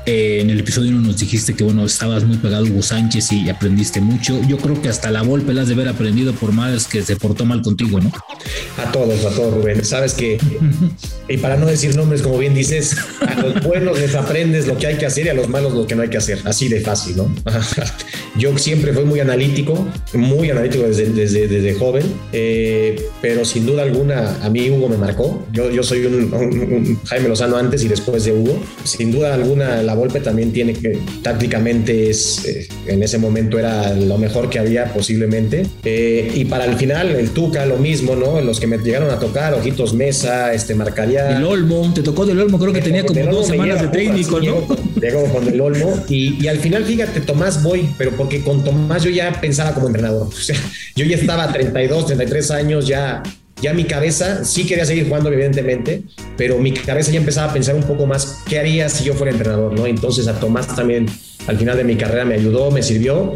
Eh, 0.05 0.39
en 0.41 0.49
el 0.49 0.59
episodio 0.59 0.89
1 0.89 0.99
nos 0.99 1.17
dijiste 1.17 1.53
que 1.53 1.63
bueno, 1.63 1.85
estabas 1.85 2.25
muy 2.25 2.35
pegado 2.35 2.65
a 2.65 2.69
Hugo 2.69 2.81
Sánchez 2.81 3.31
y 3.31 3.49
aprendiste 3.49 4.01
mucho. 4.01 4.39
Yo 4.47 4.57
creo 4.57 4.81
que 4.81 4.89
hasta 4.89 5.11
la 5.11 5.21
Volpe 5.21 5.53
la 5.53 5.61
has 5.61 5.69
de 5.69 5.75
haber 5.75 5.87
aprendido 5.87 6.33
por 6.33 6.51
más 6.51 6.87
que 6.87 7.01
se 7.01 7.15
portó 7.15 7.45
mal 7.45 7.61
contigo, 7.61 8.01
¿no? 8.01 8.11
A 8.77 8.91
todos, 8.91 9.23
a 9.23 9.29
todos, 9.29 9.53
Rubén. 9.53 9.85
Sabes 9.85 10.13
que, 10.13 10.37
y 11.29 11.37
para 11.37 11.55
no 11.55 11.67
decir 11.67 11.95
nombres, 11.95 12.21
como 12.21 12.37
bien 12.37 12.53
dices, 12.53 12.97
a 13.25 13.39
los 13.39 13.63
buenos 13.63 13.97
les 13.97 14.13
aprendes 14.15 14.67
lo 14.67 14.77
que 14.77 14.87
hay 14.87 14.97
que 14.97 15.05
hacer 15.05 15.27
y 15.27 15.29
a 15.29 15.33
los 15.33 15.47
malos 15.47 15.73
lo 15.73 15.87
que 15.87 15.95
no 15.95 16.01
hay 16.01 16.09
que 16.09 16.17
hacer. 16.17 16.39
Así 16.43 16.67
de 16.67 16.81
fácil, 16.81 17.15
¿no? 17.17 17.33
Yo 18.37 18.57
siempre 18.57 18.93
fui 18.93 19.05
muy 19.05 19.21
analítico, 19.21 19.87
muy 20.13 20.49
analítico 20.49 20.83
desde, 20.83 21.05
desde, 21.11 21.47
desde 21.47 21.75
joven, 21.75 22.03
eh, 22.33 23.01
pero 23.21 23.45
sin 23.45 23.65
duda 23.65 23.83
alguna 23.83 24.37
a 24.43 24.49
mí 24.49 24.69
Hugo 24.69 24.89
me 24.89 24.97
marcó. 24.97 25.45
Yo, 25.51 25.69
yo 25.69 25.83
soy 25.83 26.05
un, 26.05 26.33
un 26.33 26.99
Jaime 27.05 27.29
Lozano 27.29 27.57
antes 27.57 27.83
y 27.83 27.87
después 27.87 28.25
de 28.25 28.33
Hugo. 28.33 28.59
Sin 28.83 29.11
duda 29.11 29.35
alguna 29.35 29.83
la 29.83 29.92
Volpe 29.93 30.19
también 30.19 30.51
tiene 30.51 30.73
que, 30.73 30.99
tácticamente 31.21 32.09
es, 32.09 32.45
eh, 32.45 32.67
en 32.87 33.03
ese 33.03 33.17
momento 33.17 33.59
era 33.59 33.93
lo 33.93 34.17
mejor 34.17 34.49
que 34.49 34.59
había 34.59 34.93
posiblemente. 34.93 35.65
Eh, 35.83 36.31
y 36.33 36.45
para 36.45 36.65
el 36.65 36.75
final, 36.75 37.09
el 37.09 37.31
Tuca, 37.31 37.65
lo 37.65 37.77
mismo, 37.77 38.15
¿no? 38.15 38.41
Los 38.41 38.59
que 38.59 38.67
me 38.67 38.77
llegaron 38.77 39.09
a 39.09 39.19
tocar, 39.19 39.53
Ojitos 39.53 39.93
Mesa, 39.93 40.53
este 40.53 40.75
Marcaría. 40.75 41.37
El 41.37 41.43
Olmo, 41.43 41.91
te 41.93 42.01
tocó 42.01 42.25
del 42.25 42.39
Olmo, 42.39 42.59
creo 42.59 42.73
que 42.73 42.81
tenía 42.81 43.05
como 43.05 43.23
dos 43.25 43.47
semanas 43.47 43.81
de 43.81 43.87
técnico, 43.87 44.39
¿no? 44.39 44.67
Llegó 45.01 45.23
con 45.25 45.47
el 45.47 45.59
Olmo. 45.59 46.03
Y, 46.09 46.43
y, 46.43 46.47
al 46.47 46.59
final, 46.59 46.83
fíjate, 46.83 47.21
Tomás 47.21 47.63
voy, 47.63 47.89
pero 47.97 48.11
porque 48.11 48.41
con 48.41 48.63
Tomás 48.63 49.03
yo 49.03 49.09
ya 49.09 49.39
pensaba 49.39 49.73
como 49.73 49.87
entrenador. 49.87 50.29
O 50.43 50.45
sea, 50.45 50.57
yo 50.95 51.05
ya 51.05 51.15
estaba 51.15 51.45
a 51.45 51.53
32, 51.53 52.07
33 52.07 52.51
años, 52.51 52.85
ya 52.85 53.23
ya 53.61 53.73
mi 53.73 53.85
cabeza 53.85 54.43
sí 54.43 54.65
quería 54.65 54.85
seguir 54.85 55.07
jugando, 55.07 55.31
evidentemente, 55.31 56.03
pero 56.37 56.57
mi 56.57 56.73
cabeza 56.73 57.11
ya 57.11 57.19
empezaba 57.19 57.49
a 57.49 57.53
pensar 57.53 57.75
un 57.75 57.83
poco 57.83 58.05
más 58.05 58.43
qué 58.47 58.59
haría 58.59 58.89
si 58.89 59.03
yo 59.05 59.13
fuera 59.13 59.31
entrenador, 59.31 59.73
¿no? 59.73 59.85
Entonces 59.85 60.27
a 60.27 60.39
Tomás 60.39 60.75
también 60.75 61.05
al 61.47 61.57
final 61.57 61.77
de 61.77 61.83
mi 61.83 61.95
carrera 61.95 62.25
me 62.25 62.35
ayudó, 62.35 62.71
me 62.71 62.81
sirvió 62.83 63.33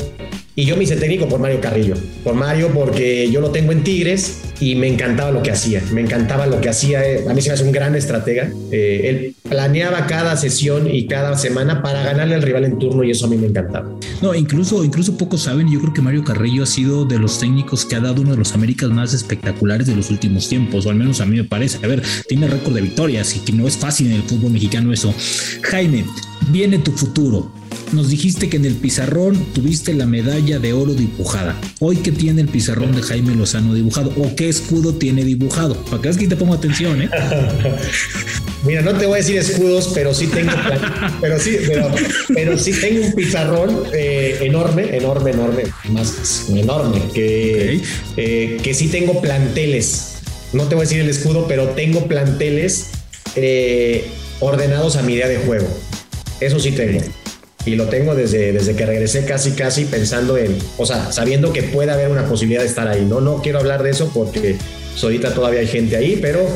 y 0.59 0.65
yo 0.65 0.75
me 0.75 0.85
hice 0.85 0.95
técnico 0.95 1.29
por 1.29 1.39
Mario 1.39 1.61
Carrillo. 1.61 1.93
Por 2.23 2.33
Mario 2.33 2.71
porque 2.73 3.29
yo 3.31 3.41
lo 3.41 3.51
tengo 3.51 3.71
en 3.71 3.83
Tigres 3.83 4.41
y 4.59 4.73
me 4.73 4.87
encantaba 4.87 5.29
lo 5.29 5.43
que 5.43 5.51
hacía. 5.51 5.83
Me 5.93 6.01
encantaba 6.01 6.47
lo 6.47 6.59
que 6.59 6.67
hacía. 6.67 7.07
Eh, 7.07 7.25
a 7.29 7.33
mí 7.35 7.43
se 7.43 7.49
me 7.49 7.53
hace 7.53 7.63
un 7.63 7.71
gran 7.71 7.93
estratega. 7.95 8.49
Eh, 8.71 9.01
él 9.03 9.35
planeaba 9.47 10.07
cada 10.07 10.35
sesión 10.35 10.89
y 10.89 11.05
cada 11.05 11.37
semana 11.37 11.83
para 11.83 12.01
ganarle 12.01 12.33
al 12.33 12.41
rival 12.41 12.65
en 12.65 12.79
turno 12.79 13.03
y 13.03 13.11
eso 13.11 13.27
a 13.27 13.29
mí 13.29 13.37
me 13.37 13.45
encantaba. 13.45 13.87
No, 14.23 14.33
incluso, 14.33 14.83
incluso 14.83 15.15
pocos 15.15 15.43
saben. 15.43 15.71
Yo 15.71 15.79
creo 15.79 15.93
que 15.93 16.01
Mario 16.01 16.23
Carrillo 16.23 16.63
ha 16.63 16.65
sido 16.65 17.05
de 17.05 17.19
los 17.19 17.37
técnicos 17.37 17.85
que 17.85 17.95
ha 17.95 17.99
dado 17.99 18.23
uno 18.23 18.31
de 18.31 18.37
los 18.37 18.51
Américas 18.55 18.89
más 18.89 19.13
espectaculares 19.13 19.85
de 19.85 19.95
los 19.95 20.09
últimos 20.09 20.49
tiempos, 20.49 20.87
o 20.87 20.89
al 20.89 20.95
menos 20.95 21.21
a 21.21 21.27
mí 21.27 21.37
me 21.37 21.43
parece. 21.43 21.77
A 21.85 21.87
ver, 21.87 22.01
tiene 22.27 22.47
récord 22.47 22.73
de 22.73 22.81
victorias 22.81 23.35
y 23.35 23.41
que 23.41 23.53
no 23.53 23.67
es 23.67 23.77
fácil 23.77 24.07
en 24.07 24.13
el 24.13 24.23
fútbol 24.23 24.53
mexicano 24.53 24.91
eso. 24.91 25.13
Jaime, 25.61 26.03
viene 26.49 26.79
tu 26.79 26.93
futuro 26.93 27.51
nos 27.91 28.09
dijiste 28.09 28.49
que 28.49 28.57
en 28.57 28.65
el 28.65 28.75
pizarrón 28.75 29.35
tuviste 29.53 29.93
la 29.93 30.05
medalla 30.05 30.59
de 30.59 30.73
oro 30.73 30.93
dibujada. 30.93 31.59
Hoy, 31.79 31.97
¿qué 31.97 32.11
tiene 32.11 32.41
el 32.41 32.47
pizarrón 32.47 32.95
de 32.95 33.01
Jaime 33.01 33.35
Lozano 33.35 33.73
dibujado? 33.73 34.11
¿O 34.17 34.35
qué 34.35 34.49
escudo 34.49 34.93
tiene 34.95 35.23
dibujado? 35.23 35.75
Para 35.85 36.01
que 36.01 36.09
es 36.09 36.17
que 36.17 36.27
te 36.27 36.35
pongo 36.35 36.53
atención, 36.53 37.01
¿eh? 37.01 37.09
Mira, 38.65 38.81
no 38.81 38.93
te 38.93 39.05
voy 39.05 39.15
a 39.15 39.17
decir 39.17 39.37
escudos, 39.37 39.91
pero 39.93 40.13
sí 40.13 40.27
tengo, 40.27 40.51
pero 41.21 41.39
sí, 41.39 41.57
pero, 42.33 42.57
sí 42.57 42.71
tengo 42.73 43.05
un 43.05 43.13
pizarrón 43.13 43.83
eh, 43.93 44.39
enorme, 44.41 44.97
enorme, 44.97 45.31
enorme, 45.31 45.63
más 45.91 46.49
enorme, 46.49 47.01
que, 47.13 47.81
eh, 48.17 48.57
que 48.61 48.73
sí 48.73 48.87
tengo 48.87 49.21
planteles. 49.21 50.15
No 50.53 50.63
te 50.63 50.75
voy 50.75 50.83
a 50.83 50.87
decir 50.87 51.01
el 51.01 51.09
escudo, 51.09 51.47
pero 51.47 51.69
tengo 51.69 52.07
planteles 52.07 52.87
eh, 53.35 54.07
ordenados 54.39 54.95
a 54.97 55.03
mi 55.03 55.13
idea 55.13 55.27
de 55.27 55.37
juego. 55.37 55.67
Eso 56.41 56.59
sí 56.59 56.71
tengo 56.71 56.99
y 57.67 57.75
lo 57.75 57.87
tengo 57.87 58.15
desde, 58.15 58.53
desde 58.53 58.75
que 58.75 58.85
regresé 58.85 59.25
casi 59.25 59.51
casi 59.51 59.85
pensando 59.85 60.37
en, 60.37 60.57
o 60.77 60.85
sea, 60.85 61.11
sabiendo 61.11 61.51
que 61.51 61.63
puede 61.63 61.91
haber 61.91 62.09
una 62.09 62.25
posibilidad 62.25 62.61
de 62.61 62.67
estar 62.67 62.87
ahí. 62.87 63.05
No, 63.05 63.19
no 63.19 63.41
quiero 63.41 63.59
hablar 63.59 63.83
de 63.83 63.89
eso 63.89 64.09
porque 64.13 64.55
ahorita 65.03 65.33
todavía 65.33 65.59
hay 65.59 65.67
gente 65.67 65.97
ahí, 65.97 66.17
pero, 66.21 66.47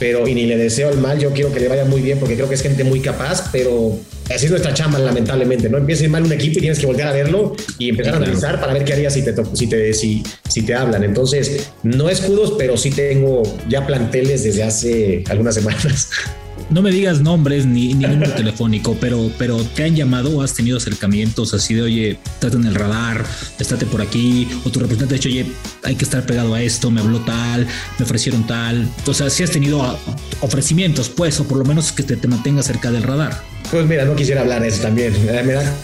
pero 0.00 0.26
y 0.26 0.34
ni 0.34 0.46
le 0.46 0.56
deseo 0.58 0.90
el 0.90 0.98
mal, 0.98 1.20
yo 1.20 1.30
quiero 1.30 1.52
que 1.52 1.60
le 1.60 1.68
vaya 1.68 1.84
muy 1.84 2.00
bien 2.00 2.18
porque 2.18 2.34
creo 2.34 2.48
que 2.48 2.56
es 2.56 2.62
gente 2.62 2.82
muy 2.82 3.00
capaz, 3.00 3.48
pero 3.52 3.96
así 4.28 4.46
es 4.46 4.50
nuestra 4.50 4.74
chamba 4.74 4.98
lamentablemente, 4.98 5.68
no 5.68 5.78
empieza 5.78 6.08
mal 6.08 6.24
un 6.24 6.32
equipo 6.32 6.58
y 6.58 6.62
tienes 6.62 6.80
que 6.80 6.86
volver 6.86 7.06
a 7.06 7.12
verlo 7.12 7.54
y 7.78 7.90
empezar 7.90 8.14
a 8.14 8.16
analizar 8.16 8.60
para 8.60 8.72
ver 8.72 8.84
qué 8.84 8.92
harías 8.92 9.14
si 9.14 9.22
te, 9.22 9.34
si 9.54 9.68
te, 9.68 9.94
si, 9.94 10.24
si 10.48 10.62
te 10.62 10.74
hablan. 10.74 11.04
Entonces, 11.04 11.70
no 11.84 12.10
escudos, 12.10 12.54
pero 12.58 12.76
sí 12.76 12.90
tengo 12.90 13.44
ya 13.68 13.86
planteles 13.86 14.42
desde 14.42 14.64
hace 14.64 15.24
algunas 15.28 15.54
semanas. 15.54 16.10
no 16.70 16.82
me 16.82 16.90
digas 16.90 17.20
nombres 17.20 17.66
ni, 17.66 17.94
número 17.94 18.32
telefónico, 18.32 18.96
pero, 19.00 19.30
pero 19.38 19.62
te 19.62 19.84
han 19.84 19.94
llamado 19.94 20.36
o 20.36 20.42
has 20.42 20.54
tenido 20.54 20.76
acercamientos 20.76 21.54
así 21.54 21.74
de, 21.74 21.82
oye, 21.82 22.18
estate 22.24 22.56
en 22.56 22.66
el 22.66 22.74
radar, 22.74 23.24
estate 23.58 23.86
por 23.86 24.02
aquí, 24.02 24.48
o 24.64 24.70
tu 24.70 24.80
representante 24.80 25.14
ha 25.14 25.18
dicho, 25.18 25.28
oye, 25.28 25.46
hay 25.82 25.94
que 25.94 26.04
estar 26.04 26.24
pegado 26.26 26.54
a 26.54 26.62
esto, 26.62 26.90
me 26.90 27.00
habló 27.00 27.20
tal, 27.20 27.66
me 27.98 28.04
ofrecieron 28.04 28.46
tal. 28.46 28.88
O 29.06 29.14
sea, 29.14 29.30
si 29.30 29.42
has 29.42 29.50
tenido 29.50 29.98
ofrecimientos, 30.40 31.08
pues, 31.08 31.38
o 31.40 31.44
por 31.46 31.58
lo 31.58 31.64
menos 31.64 31.92
que 31.92 32.02
te, 32.02 32.16
te 32.16 32.28
mantengas 32.28 32.66
cerca 32.66 32.90
del 32.90 33.02
radar. 33.02 33.55
Pues 33.70 33.86
mira, 33.86 34.04
no 34.04 34.14
quisiera 34.14 34.42
hablar 34.42 34.62
de 34.62 34.68
eso 34.68 34.82
también. 34.82 35.14
Eh, 35.14 35.42
me 35.44 35.52
da 35.52 35.74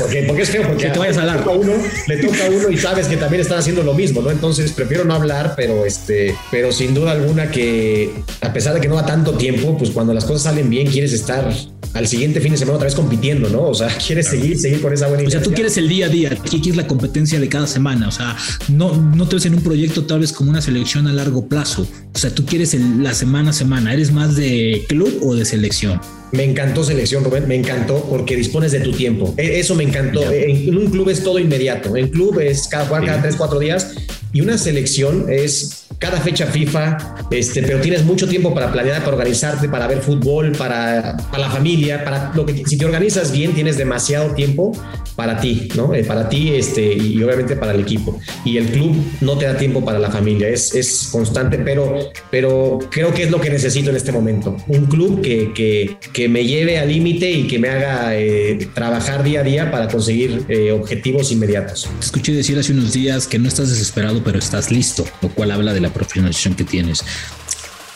porque, 0.00 0.24
porque 0.26 0.42
es 0.42 0.50
feo, 0.50 0.62
porque 0.66 0.88
te 0.88 0.98
vayas 0.98 1.16
a 1.18 1.20
hablar. 1.20 1.42
A 1.46 1.50
uno, 1.50 1.72
le 2.06 2.16
toca 2.18 2.46
a 2.46 2.50
uno 2.50 2.70
y 2.70 2.78
sabes 2.78 3.08
que 3.08 3.16
también 3.16 3.40
están 3.40 3.58
haciendo 3.58 3.82
lo 3.82 3.94
mismo, 3.94 4.22
¿no? 4.22 4.30
Entonces 4.30 4.72
prefiero 4.72 5.04
no 5.04 5.14
hablar, 5.14 5.54
pero 5.56 5.84
este, 5.84 6.34
pero 6.50 6.72
sin 6.72 6.94
duda 6.94 7.12
alguna 7.12 7.50
que 7.50 8.12
a 8.40 8.52
pesar 8.52 8.74
de 8.74 8.80
que 8.80 8.88
no 8.88 8.96
da 8.96 9.04
tanto 9.06 9.32
tiempo, 9.32 9.76
pues 9.76 9.90
cuando 9.90 10.14
las 10.14 10.24
cosas 10.24 10.42
salen 10.42 10.70
bien 10.70 10.86
quieres 10.86 11.12
estar 11.12 11.52
al 11.96 12.06
siguiente 12.06 12.40
fin 12.40 12.52
de 12.52 12.58
semana 12.58 12.76
otra 12.76 12.86
vez 12.86 12.94
compitiendo, 12.94 13.48
¿no? 13.48 13.62
O 13.62 13.74
sea, 13.74 13.88
quieres 14.06 14.28
seguir, 14.28 14.58
seguir 14.58 14.80
con 14.80 14.92
esa 14.92 15.08
buena 15.08 15.26
O 15.26 15.30
sea, 15.30 15.42
tú 15.42 15.52
quieres 15.52 15.76
el 15.76 15.88
día 15.88 16.06
a 16.06 16.08
día, 16.08 16.30
quieres 16.48 16.76
la 16.76 16.86
competencia 16.86 17.40
de 17.40 17.48
cada 17.48 17.66
semana, 17.66 18.08
o 18.08 18.12
sea, 18.12 18.36
no, 18.68 18.94
no 18.94 19.26
te 19.28 19.36
ves 19.36 19.46
en 19.46 19.54
un 19.54 19.62
proyecto 19.62 20.04
tal 20.04 20.20
vez 20.20 20.32
como 20.32 20.50
una 20.50 20.60
selección 20.60 21.06
a 21.06 21.12
largo 21.12 21.48
plazo, 21.48 21.86
o 22.14 22.18
sea, 22.18 22.34
tú 22.34 22.44
quieres 22.44 22.74
la 22.74 23.14
semana 23.14 23.50
a 23.50 23.52
semana, 23.52 23.92
¿eres 23.92 24.12
más 24.12 24.36
de 24.36 24.84
club 24.88 25.20
o 25.22 25.34
de 25.34 25.44
selección? 25.44 26.00
Me 26.32 26.44
encantó 26.44 26.82
selección, 26.82 27.24
Rubén, 27.24 27.46
me 27.46 27.54
encantó 27.54 28.04
porque 28.10 28.36
dispones 28.36 28.72
de 28.72 28.80
tu 28.80 28.92
tiempo. 28.92 29.32
E, 29.36 29.60
eso 29.60 29.74
me 29.74 29.84
encantó. 29.84 30.30
En 30.30 30.76
un 30.76 30.90
club 30.90 31.08
es 31.08 31.22
todo 31.22 31.38
inmediato. 31.38 31.96
En 31.96 32.08
club 32.08 32.40
es 32.40 32.66
cada 32.66 32.84
jugar 32.86 33.06
cada 33.06 33.22
tres, 33.22 33.36
cuatro 33.36 33.60
días 33.60 33.94
y 34.32 34.40
una 34.40 34.58
selección 34.58 35.26
es 35.30 35.85
cada 35.98 36.20
fecha 36.20 36.46
FIFA, 36.46 37.26
este, 37.30 37.62
pero 37.62 37.80
tienes 37.80 38.04
mucho 38.04 38.28
tiempo 38.28 38.52
para 38.54 38.70
planear, 38.70 39.00
para 39.00 39.16
organizarte, 39.16 39.68
para 39.68 39.86
ver 39.86 40.00
fútbol, 40.00 40.52
para, 40.52 41.16
para 41.30 41.38
la 41.38 41.50
familia, 41.50 42.04
para 42.04 42.32
lo 42.34 42.44
que 42.44 42.64
si 42.66 42.76
te 42.76 42.84
organizas 42.84 43.32
bien 43.32 43.54
tienes 43.54 43.76
demasiado 43.76 44.30
tiempo 44.34 44.72
para 45.16 45.40
ti, 45.40 45.68
¿no? 45.74 45.94
Eh, 45.94 46.04
para 46.04 46.28
ti 46.28 46.50
este, 46.54 46.94
y 46.94 47.20
obviamente 47.22 47.56
para 47.56 47.72
el 47.72 47.80
equipo. 47.80 48.20
Y 48.44 48.58
el 48.58 48.66
club 48.66 48.94
no 49.22 49.36
te 49.36 49.46
da 49.46 49.56
tiempo 49.56 49.84
para 49.84 49.98
la 49.98 50.10
familia, 50.10 50.48
es, 50.48 50.74
es 50.74 51.08
constante, 51.10 51.58
pero, 51.58 52.10
pero 52.30 52.78
creo 52.90 53.12
que 53.12 53.24
es 53.24 53.30
lo 53.30 53.40
que 53.40 53.50
necesito 53.50 53.90
en 53.90 53.96
este 53.96 54.12
momento. 54.12 54.56
Un 54.68 54.86
club 54.86 55.22
que, 55.22 55.52
que, 55.54 55.96
que 56.12 56.28
me 56.28 56.44
lleve 56.44 56.78
al 56.78 56.88
límite 56.88 57.30
y 57.30 57.46
que 57.46 57.58
me 57.58 57.70
haga 57.70 58.14
eh, 58.14 58.68
trabajar 58.74 59.24
día 59.24 59.40
a 59.40 59.42
día 59.42 59.70
para 59.70 59.88
conseguir 59.88 60.44
eh, 60.48 60.70
objetivos 60.70 61.32
inmediatos. 61.32 61.88
Te 61.98 62.06
escuché 62.06 62.32
decir 62.32 62.58
hace 62.58 62.72
unos 62.72 62.92
días 62.92 63.26
que 63.26 63.38
no 63.38 63.48
estás 63.48 63.70
desesperado, 63.70 64.22
pero 64.22 64.38
estás 64.38 64.70
listo, 64.70 65.06
lo 65.22 65.30
cual 65.30 65.50
habla 65.50 65.72
de 65.72 65.80
la 65.80 65.92
profesionalización 65.92 66.54
que 66.54 66.64
tienes. 66.64 67.02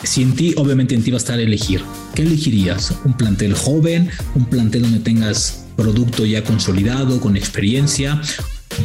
Si 0.02 0.22
en 0.22 0.34
ti, 0.34 0.54
obviamente 0.56 0.94
en 0.94 1.02
ti 1.02 1.10
va 1.10 1.16
a 1.16 1.18
estar 1.18 1.38
elegir, 1.38 1.82
¿qué 2.14 2.22
elegirías? 2.22 2.94
¿Un 3.04 3.14
plantel 3.18 3.52
joven? 3.52 4.08
¿Un 4.34 4.46
plantel 4.46 4.82
donde 4.82 5.00
tengas 5.00 5.66
producto 5.80 6.24
ya 6.24 6.44
consolidado, 6.44 7.20
con 7.20 7.36
experiencia? 7.36 8.20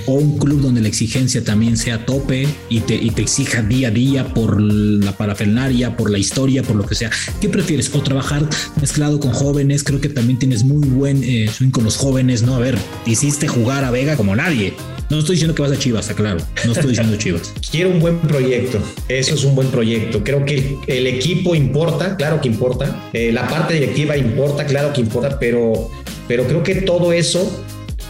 o 0.08 0.14
un 0.14 0.38
club 0.38 0.62
donde 0.62 0.82
la 0.82 0.88
exigencia 0.88 1.44
también 1.44 1.78
sea 1.78 2.06
tope 2.06 2.48
y 2.70 2.82
te, 2.82 2.96
y 2.96 3.12
te 3.12 3.22
exija 3.22 3.62
día 3.62 3.90
a 3.90 3.92
día 3.92 4.34
por 4.34 4.62
la 4.62 5.12
parafernaria, 5.14 5.96
por 5.96 6.10
la 6.10 6.18
historia, 6.18 6.64
por 6.64 6.76
lo 6.76 6.86
que 6.86 6.96
sea. 6.96 7.12
¿Qué 7.40 7.50
prefieres? 7.50 7.94
O 7.94 8.02
trabajar 8.02 8.48
mezclado 8.82 9.20
con 9.20 9.32
jóvenes, 9.32 9.84
creo 9.84 10.02
que 10.02 10.10
también 10.10 10.40
tienes 10.40 10.64
muy 10.64 10.88
buen 10.88 11.24
eh, 11.24 11.50
swing 11.52 11.72
con 11.72 11.84
los 11.84 11.98
jóvenes, 11.98 12.42
¿no? 12.42 12.56
A 12.56 12.60
ver, 12.60 12.78
hiciste 13.06 13.48
jugar 13.48 13.84
a 13.84 13.92
Vega 13.92 14.16
como 14.18 14.36
nadie. 14.36 14.74
No 15.10 15.20
estoy 15.20 15.36
diciendo 15.36 15.54
que 15.54 15.62
vas 15.62 15.72
a 15.72 15.78
Chivas, 15.78 16.08
claro. 16.16 16.40
No 16.66 16.72
estoy 16.72 16.90
diciendo 16.90 17.16
Chivas. 17.18 17.54
Quiero 17.72 17.92
un 17.92 18.00
buen 18.00 18.20
proyecto. 18.22 18.80
Eso 19.08 19.36
es 19.36 19.44
un 19.44 19.54
buen 19.54 19.68
proyecto. 19.68 20.24
Creo 20.24 20.44
que 20.46 20.78
el 20.88 21.06
equipo 21.06 21.54
importa, 21.54 22.18
claro 22.18 22.42
que 22.42 22.48
importa. 22.48 23.10
Eh, 23.14 23.32
la 23.32 23.48
parte 23.48 23.76
directiva 23.76 24.18
importa, 24.18 24.66
claro 24.66 24.94
que 24.94 25.02
importa, 25.02 25.38
pero, 25.40 25.92
pero 26.28 26.46
creo 26.46 26.64
que 26.64 26.76
todo 26.76 27.14
eso 27.14 27.50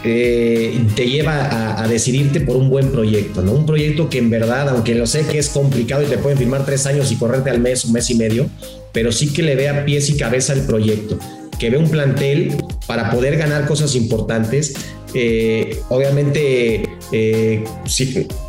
eh, 0.08 0.78
te 0.94 1.08
lleva 1.08 1.82
a, 1.82 1.88
decidirte 1.88 2.40
por 2.40 2.56
un 2.56 2.68
buen 2.68 2.90
proyecto, 2.90 3.42
¿no? 3.42 3.52
Un 3.52 3.66
proyecto 3.66 4.08
que 4.08 4.18
en 4.18 4.30
verdad, 4.30 4.68
aunque 4.68 4.94
lo 4.94 5.06
sé 5.06 5.26
que 5.26 5.38
es 5.38 5.48
complicado 5.48 6.02
y 6.02 6.06
te 6.06 6.18
pueden 6.18 6.38
firmar 6.38 6.64
tres 6.64 6.86
años 6.86 7.10
y 7.10 7.16
correrte 7.16 7.50
al 7.50 7.60
mes, 7.60 7.84
un 7.84 7.92
mes 7.92 8.08
y 8.10 8.14
medio, 8.14 8.48
pero 8.92 9.10
sí 9.10 9.32
que 9.32 9.42
le 9.42 9.56
vea 9.56 9.84
pies 9.84 10.08
y 10.10 10.16
cabeza 10.16 10.52
el 10.52 10.60
proyecto, 10.60 11.18
que 11.58 11.70
vea 11.70 11.80
un 11.80 11.90
plantel 11.90 12.54
para 12.86 13.10
poder 13.10 13.36
ganar 13.36 13.66
cosas 13.66 13.94
importantes. 13.94 14.74
Eh, 15.14 15.80
obviamente, 15.88 16.84
eh, 17.10 17.64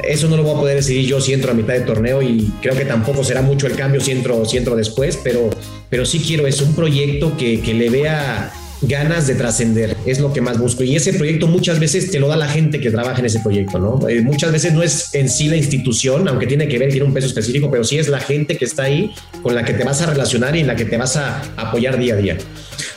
eso 0.08 0.28
no 0.28 0.38
lo 0.38 0.44
voy 0.44 0.56
a 0.56 0.60
poder 0.60 0.76
decidir 0.76 1.08
yo 1.08 1.22
si 1.22 1.34
entro 1.34 1.52
a 1.52 1.54
mitad 1.54 1.74
de 1.74 1.82
torneo 1.82 2.22
y 2.22 2.52
creo 2.62 2.76
que 2.76 2.86
tampoco 2.86 3.24
será 3.24 3.42
mucho 3.42 3.68
el 3.68 3.76
cambio 3.76 4.02
si 4.02 4.12
entro, 4.12 4.46
si 4.46 4.58
entro 4.58 4.76
después, 4.76 5.18
pero, 5.24 5.50
pero 5.90 6.06
sí 6.06 6.20
quiero 6.20 6.46
es 6.46 6.62
un 6.62 6.76
proyecto 6.76 7.36
que 7.38 7.74
le 7.74 7.90
vea 7.90 8.52
ganas 8.82 9.28
de 9.28 9.36
trascender, 9.36 9.96
es 10.06 10.20
lo 10.20 10.32
que 10.34 10.42
más 10.42 10.60
busco. 10.60 10.84
Y 10.84 10.96
ese 10.96 11.14
proyecto 11.14 11.48
muchas 11.48 11.80
veces 11.80 12.12
te 12.12 12.20
lo 12.20 12.28
da 12.28 12.36
la 12.36 12.48
gente 12.48 12.80
que 12.80 12.92
trabaja 12.92 13.20
en 13.20 13.26
ese 13.26 13.40
proyecto, 13.40 13.80
¿no? 13.80 14.08
Eh, 14.08 14.22
muchas 14.22 14.52
veces 14.52 14.74
no 14.74 14.84
es 14.84 15.14
en 15.14 15.30
sí 15.30 15.48
la 15.48 15.58
institución, 15.58 16.28
aunque 16.28 16.48
tiene 16.48 16.68
que 16.68 16.78
ver, 16.78 16.90
tiene 16.90 17.06
un 17.06 17.14
peso 17.14 17.28
específico, 17.28 17.70
pero 17.72 17.84
sí 17.84 17.98
es 17.98 18.08
la 18.08 18.20
gente 18.20 18.58
que 18.58 18.66
está 18.66 18.84
ahí 18.84 19.12
con 19.42 19.56
la 19.56 19.64
que 19.64 19.74
te 19.74 19.84
vas 19.84 20.02
a 20.02 20.06
relacionar 20.08 20.56
y 20.56 20.62
en 20.62 20.68
la 20.68 20.76
que 20.76 20.86
te 20.86 20.98
vas 20.98 21.16
a 21.16 21.42
apoyar 21.56 21.98
día 21.98 22.14
a 22.14 22.18
día. 22.18 22.38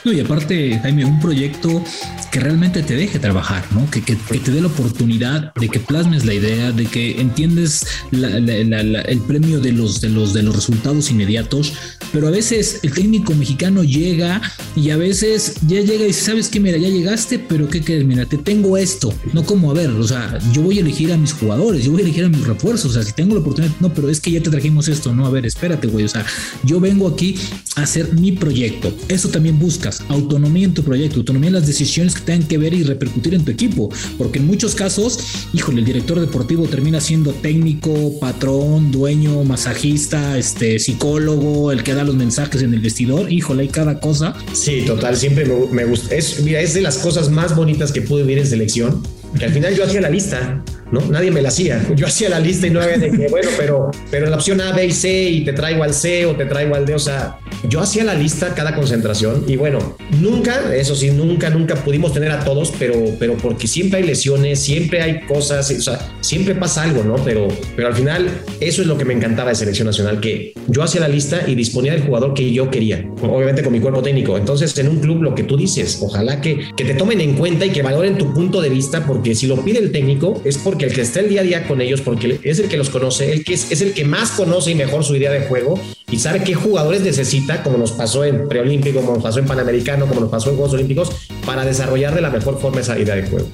No, 0.03 0.11
y 0.11 0.19
aparte, 0.19 0.79
Jaime, 0.81 1.05
un 1.05 1.19
proyecto 1.19 1.83
que 2.31 2.39
realmente 2.39 2.81
te 2.81 2.95
deje 2.95 3.19
trabajar, 3.19 3.63
¿no? 3.71 3.89
Que, 3.91 4.01
que, 4.01 4.15
te 4.15 4.51
dé 4.51 4.61
la 4.61 4.67
oportunidad 4.67 5.53
de 5.55 5.67
que 5.67 5.79
plasmes 5.79 6.25
la 6.25 6.33
idea, 6.33 6.71
de 6.71 6.85
que 6.85 7.19
entiendes 7.19 7.85
el 8.11 9.21
premio 9.27 9.59
de 9.59 9.73
los, 9.73 10.01
de, 10.01 10.09
los, 10.09 10.33
de 10.33 10.43
los 10.43 10.55
resultados 10.55 11.11
inmediatos, 11.11 11.73
pero 12.13 12.27
a 12.27 12.31
veces 12.31 12.79
el 12.83 12.93
técnico 12.93 13.33
mexicano 13.33 13.83
llega 13.83 14.41
y 14.75 14.89
a 14.91 14.97
veces 14.97 15.55
ya 15.67 15.81
llega 15.81 16.03
y 16.03 16.07
dice, 16.07 16.21
¿sabes 16.21 16.47
qué? 16.49 16.59
Mira, 16.59 16.77
ya 16.77 16.87
llegaste, 16.87 17.39
pero 17.39 17.69
¿qué 17.69 17.81
quieres? 17.81 18.05
Mira, 18.05 18.25
te 18.25 18.37
tengo 18.37 18.77
esto, 18.77 19.13
no 19.33 19.43
como 19.43 19.71
a 19.71 19.73
ver, 19.73 19.89
o 19.89 20.07
sea, 20.07 20.39
yo 20.53 20.61
voy 20.61 20.77
a 20.77 20.81
elegir 20.81 21.11
a 21.11 21.17
mis 21.17 21.33
jugadores, 21.33 21.83
yo 21.83 21.91
voy 21.91 22.01
a 22.01 22.03
elegir 22.05 22.25
a 22.25 22.29
mis 22.29 22.45
refuerzos, 22.47 22.91
o 22.91 22.93
sea, 22.93 23.03
si 23.03 23.13
tengo 23.13 23.35
la 23.35 23.41
oportunidad, 23.41 23.73
no, 23.79 23.93
pero 23.93 24.09
es 24.09 24.19
que 24.19 24.31
ya 24.31 24.41
te 24.41 24.49
trajimos 24.49 24.87
esto, 24.87 25.13
no, 25.13 25.25
a 25.25 25.29
ver, 25.29 25.45
espérate, 25.45 25.87
güey, 25.87 26.05
o 26.05 26.09
sea, 26.09 26.25
yo 26.63 26.79
vengo 26.79 27.07
aquí 27.07 27.35
a 27.75 27.81
hacer 27.81 28.13
mi 28.13 28.31
proyecto, 28.31 28.95
eso 29.07 29.29
también 29.29 29.59
buscas, 29.71 30.03
autonomía 30.09 30.65
en 30.65 30.73
tu 30.73 30.83
proyecto, 30.83 31.19
autonomía 31.19 31.47
en 31.47 31.53
las 31.53 31.65
decisiones 31.65 32.13
que 32.13 32.21
tengan 32.21 32.45
que 32.45 32.57
ver 32.57 32.73
y 32.73 32.83
repercutir 32.83 33.33
en 33.33 33.45
tu 33.45 33.51
equipo, 33.51 33.89
porque 34.17 34.39
en 34.39 34.45
muchos 34.45 34.75
casos, 34.75 35.17
híjole, 35.53 35.79
el 35.79 35.85
director 35.85 36.19
deportivo 36.19 36.67
termina 36.67 36.99
siendo 36.99 37.31
técnico, 37.31 38.19
patrón, 38.19 38.91
dueño, 38.91 39.45
masajista, 39.45 40.37
este, 40.37 40.77
psicólogo, 40.77 41.71
el 41.71 41.83
que 41.83 41.93
da 41.93 42.03
los 42.03 42.15
mensajes 42.15 42.61
en 42.63 42.73
el 42.73 42.81
vestidor, 42.81 43.31
híjole, 43.31 43.61
hay 43.63 43.69
cada 43.69 44.01
cosa. 44.01 44.35
Sí, 44.51 44.83
total, 44.85 45.15
siempre 45.15 45.45
me, 45.71 45.85
gusta. 45.85 46.13
Es, 46.13 46.43
mira, 46.43 46.59
es 46.59 46.73
de 46.73 46.81
las 46.81 46.97
cosas 46.97 47.29
más 47.29 47.55
bonitas 47.55 47.93
que 47.93 48.01
pude 48.01 48.23
vivir 48.23 48.39
en 48.39 48.47
selección, 48.47 49.01
que 49.39 49.45
al 49.45 49.53
final 49.53 49.73
yo 49.73 49.85
hacía 49.85 50.01
la 50.01 50.09
lista 50.09 50.61
¿no? 50.91 51.01
Nadie 51.01 51.31
me 51.31 51.41
la 51.41 51.49
hacía. 51.49 51.85
Yo 51.95 52.07
hacía 52.07 52.29
la 52.29 52.39
lista 52.39 52.67
y 52.67 52.69
no 52.69 52.81
había 52.81 52.97
de 52.97 53.11
que, 53.11 53.27
bueno, 53.27 53.49
pero, 53.57 53.91
pero 54.09 54.27
la 54.27 54.35
opción 54.35 54.61
A, 54.61 54.71
B 54.71 54.85
y 54.85 54.91
C 54.91 55.29
y 55.29 55.43
te 55.43 55.53
traigo 55.53 55.83
al 55.83 55.93
C 55.93 56.25
o 56.25 56.35
te 56.35 56.45
traigo 56.45 56.75
al 56.75 56.85
D. 56.85 56.93
O 56.93 56.99
sea, 56.99 57.39
yo 57.67 57.79
hacía 57.79 58.03
la 58.03 58.15
lista 58.15 58.53
cada 58.55 58.75
concentración 58.75 59.45
y 59.47 59.55
bueno, 59.55 59.97
nunca, 60.19 60.75
eso 60.75 60.95
sí, 60.95 61.11
nunca, 61.11 61.49
nunca 61.49 61.75
pudimos 61.75 62.13
tener 62.13 62.31
a 62.31 62.43
todos, 62.43 62.73
pero, 62.77 62.95
pero 63.19 63.37
porque 63.37 63.67
siempre 63.67 63.99
hay 63.99 64.05
lesiones, 64.05 64.59
siempre 64.59 65.01
hay 65.01 65.21
cosas, 65.21 65.69
o 65.71 65.81
sea, 65.81 65.99
siempre 66.21 66.55
pasa 66.55 66.83
algo, 66.83 67.03
¿no? 67.03 67.15
Pero, 67.23 67.47
pero 67.75 67.87
al 67.87 67.95
final, 67.95 68.29
eso 68.59 68.81
es 68.81 68.87
lo 68.87 68.97
que 68.97 69.05
me 69.05 69.13
encantaba 69.13 69.49
de 69.49 69.55
selección 69.55 69.87
nacional, 69.87 70.19
que 70.19 70.53
yo 70.67 70.83
hacía 70.83 71.01
la 71.01 71.07
lista 71.07 71.43
y 71.47 71.55
disponía 71.55 71.93
del 71.93 72.01
jugador 72.01 72.33
que 72.33 72.51
yo 72.51 72.69
quería, 72.69 73.05
obviamente 73.21 73.63
con 73.63 73.73
mi 73.73 73.79
cuerpo 73.79 74.01
técnico. 74.01 74.37
Entonces, 74.37 74.77
en 74.77 74.87
un 74.87 74.99
club, 74.99 75.21
lo 75.21 75.35
que 75.35 75.43
tú 75.43 75.57
dices, 75.57 75.99
ojalá 76.01 76.41
que, 76.41 76.71
que 76.75 76.85
te 76.85 76.93
tomen 76.93 77.21
en 77.21 77.35
cuenta 77.35 77.65
y 77.65 77.69
que 77.69 77.81
valoren 77.81 78.17
tu 78.17 78.33
punto 78.33 78.61
de 78.61 78.69
vista, 78.69 79.05
porque 79.05 79.35
si 79.35 79.47
lo 79.47 79.63
pide 79.63 79.79
el 79.79 79.91
técnico 79.91 80.41
es 80.45 80.57
porque 80.57 80.80
el 80.83 80.93
que 80.93 81.01
está 81.01 81.19
el 81.19 81.29
día 81.29 81.41
a 81.41 81.43
día 81.43 81.67
con 81.67 81.81
ellos, 81.81 82.01
porque 82.01 82.39
es 82.43 82.59
el 82.59 82.67
que 82.67 82.77
los 82.77 82.89
conoce, 82.89 83.31
el 83.31 83.43
que 83.43 83.53
es, 83.53 83.81
el 83.81 83.93
que 83.93 84.05
más 84.05 84.31
conoce 84.31 84.71
y 84.71 84.75
mejor 84.75 85.03
su 85.03 85.15
idea 85.15 85.31
de 85.31 85.41
juego 85.41 85.79
y 86.09 86.19
sabe 86.19 86.43
qué 86.43 86.53
jugadores 86.53 87.01
necesita, 87.01 87.63
como 87.63 87.77
nos 87.77 87.91
pasó 87.91 88.25
en 88.25 88.47
preolímpico, 88.47 89.01
como 89.01 89.13
nos 89.13 89.23
pasó 89.23 89.39
en 89.39 89.45
Panamericano, 89.45 90.07
como 90.07 90.21
nos 90.21 90.29
pasó 90.29 90.49
en 90.49 90.57
Juegos 90.57 90.73
Olímpicos, 90.73 91.09
para 91.45 91.65
desarrollar 91.65 92.13
de 92.13 92.21
la 92.21 92.29
mejor 92.29 92.59
forma 92.59 92.81
esa 92.81 92.99
idea 92.99 93.15
de 93.15 93.23
juego. 93.23 93.47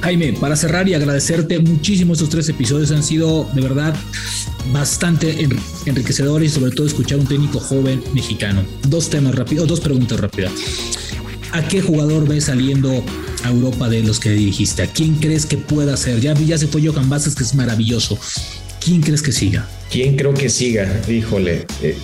Jaime, 0.00 0.34
para 0.40 0.56
cerrar 0.56 0.88
y 0.88 0.94
agradecerte 0.94 1.58
muchísimo 1.60 2.14
estos 2.14 2.28
tres 2.28 2.48
episodios, 2.48 2.90
han 2.90 3.02
sido 3.02 3.48
de 3.54 3.60
verdad 3.60 3.94
bastante 4.72 5.46
enriquecedores 5.86 6.52
y 6.52 6.54
sobre 6.54 6.72
todo 6.72 6.86
escuchar 6.86 7.18
un 7.18 7.26
técnico 7.26 7.60
joven 7.60 8.02
mexicano. 8.12 8.64
Dos 8.88 9.10
temas 9.10 9.34
rápidos, 9.34 9.68
dos 9.68 9.80
preguntas 9.80 10.18
rápidas. 10.20 10.52
¿A 11.52 11.66
qué 11.66 11.80
jugador 11.80 12.28
ves 12.28 12.44
saliendo 12.44 13.02
a 13.44 13.50
Europa 13.50 13.88
de 13.88 14.02
los 14.02 14.20
que 14.20 14.30
dirigiste? 14.30 14.82
¿A 14.82 14.86
quién 14.86 15.16
crees 15.16 15.46
que 15.46 15.56
pueda 15.56 15.96
ser? 15.96 16.20
Ya, 16.20 16.34
ya 16.34 16.58
se 16.58 16.66
fue 16.66 16.86
Johan 16.86 17.08
Vázquez, 17.08 17.34
que 17.34 17.44
es 17.44 17.54
maravilloso. 17.54 18.18
¿Quién 18.84 19.00
crees 19.00 19.22
que 19.22 19.32
siga? 19.32 19.68
¿Quién 19.90 20.16
creo 20.16 20.34
que 20.34 20.48
siga? 20.48 21.00
Híjole. 21.08 21.66
Eh, 21.82 21.96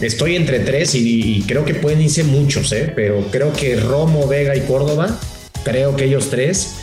estoy 0.00 0.36
entre 0.36 0.60
tres 0.60 0.94
y, 0.94 1.42
creo 1.46 1.64
que 1.64 1.74
pueden 1.74 2.02
irse 2.02 2.24
muchos, 2.24 2.72
¿eh? 2.72 2.92
pero 2.94 3.26
creo 3.30 3.52
que 3.52 3.76
Romo, 3.76 4.26
Vega 4.26 4.56
y 4.56 4.60
Córdoba, 4.62 5.18
creo 5.64 5.96
que 5.96 6.04
ellos 6.04 6.28
tres 6.30 6.74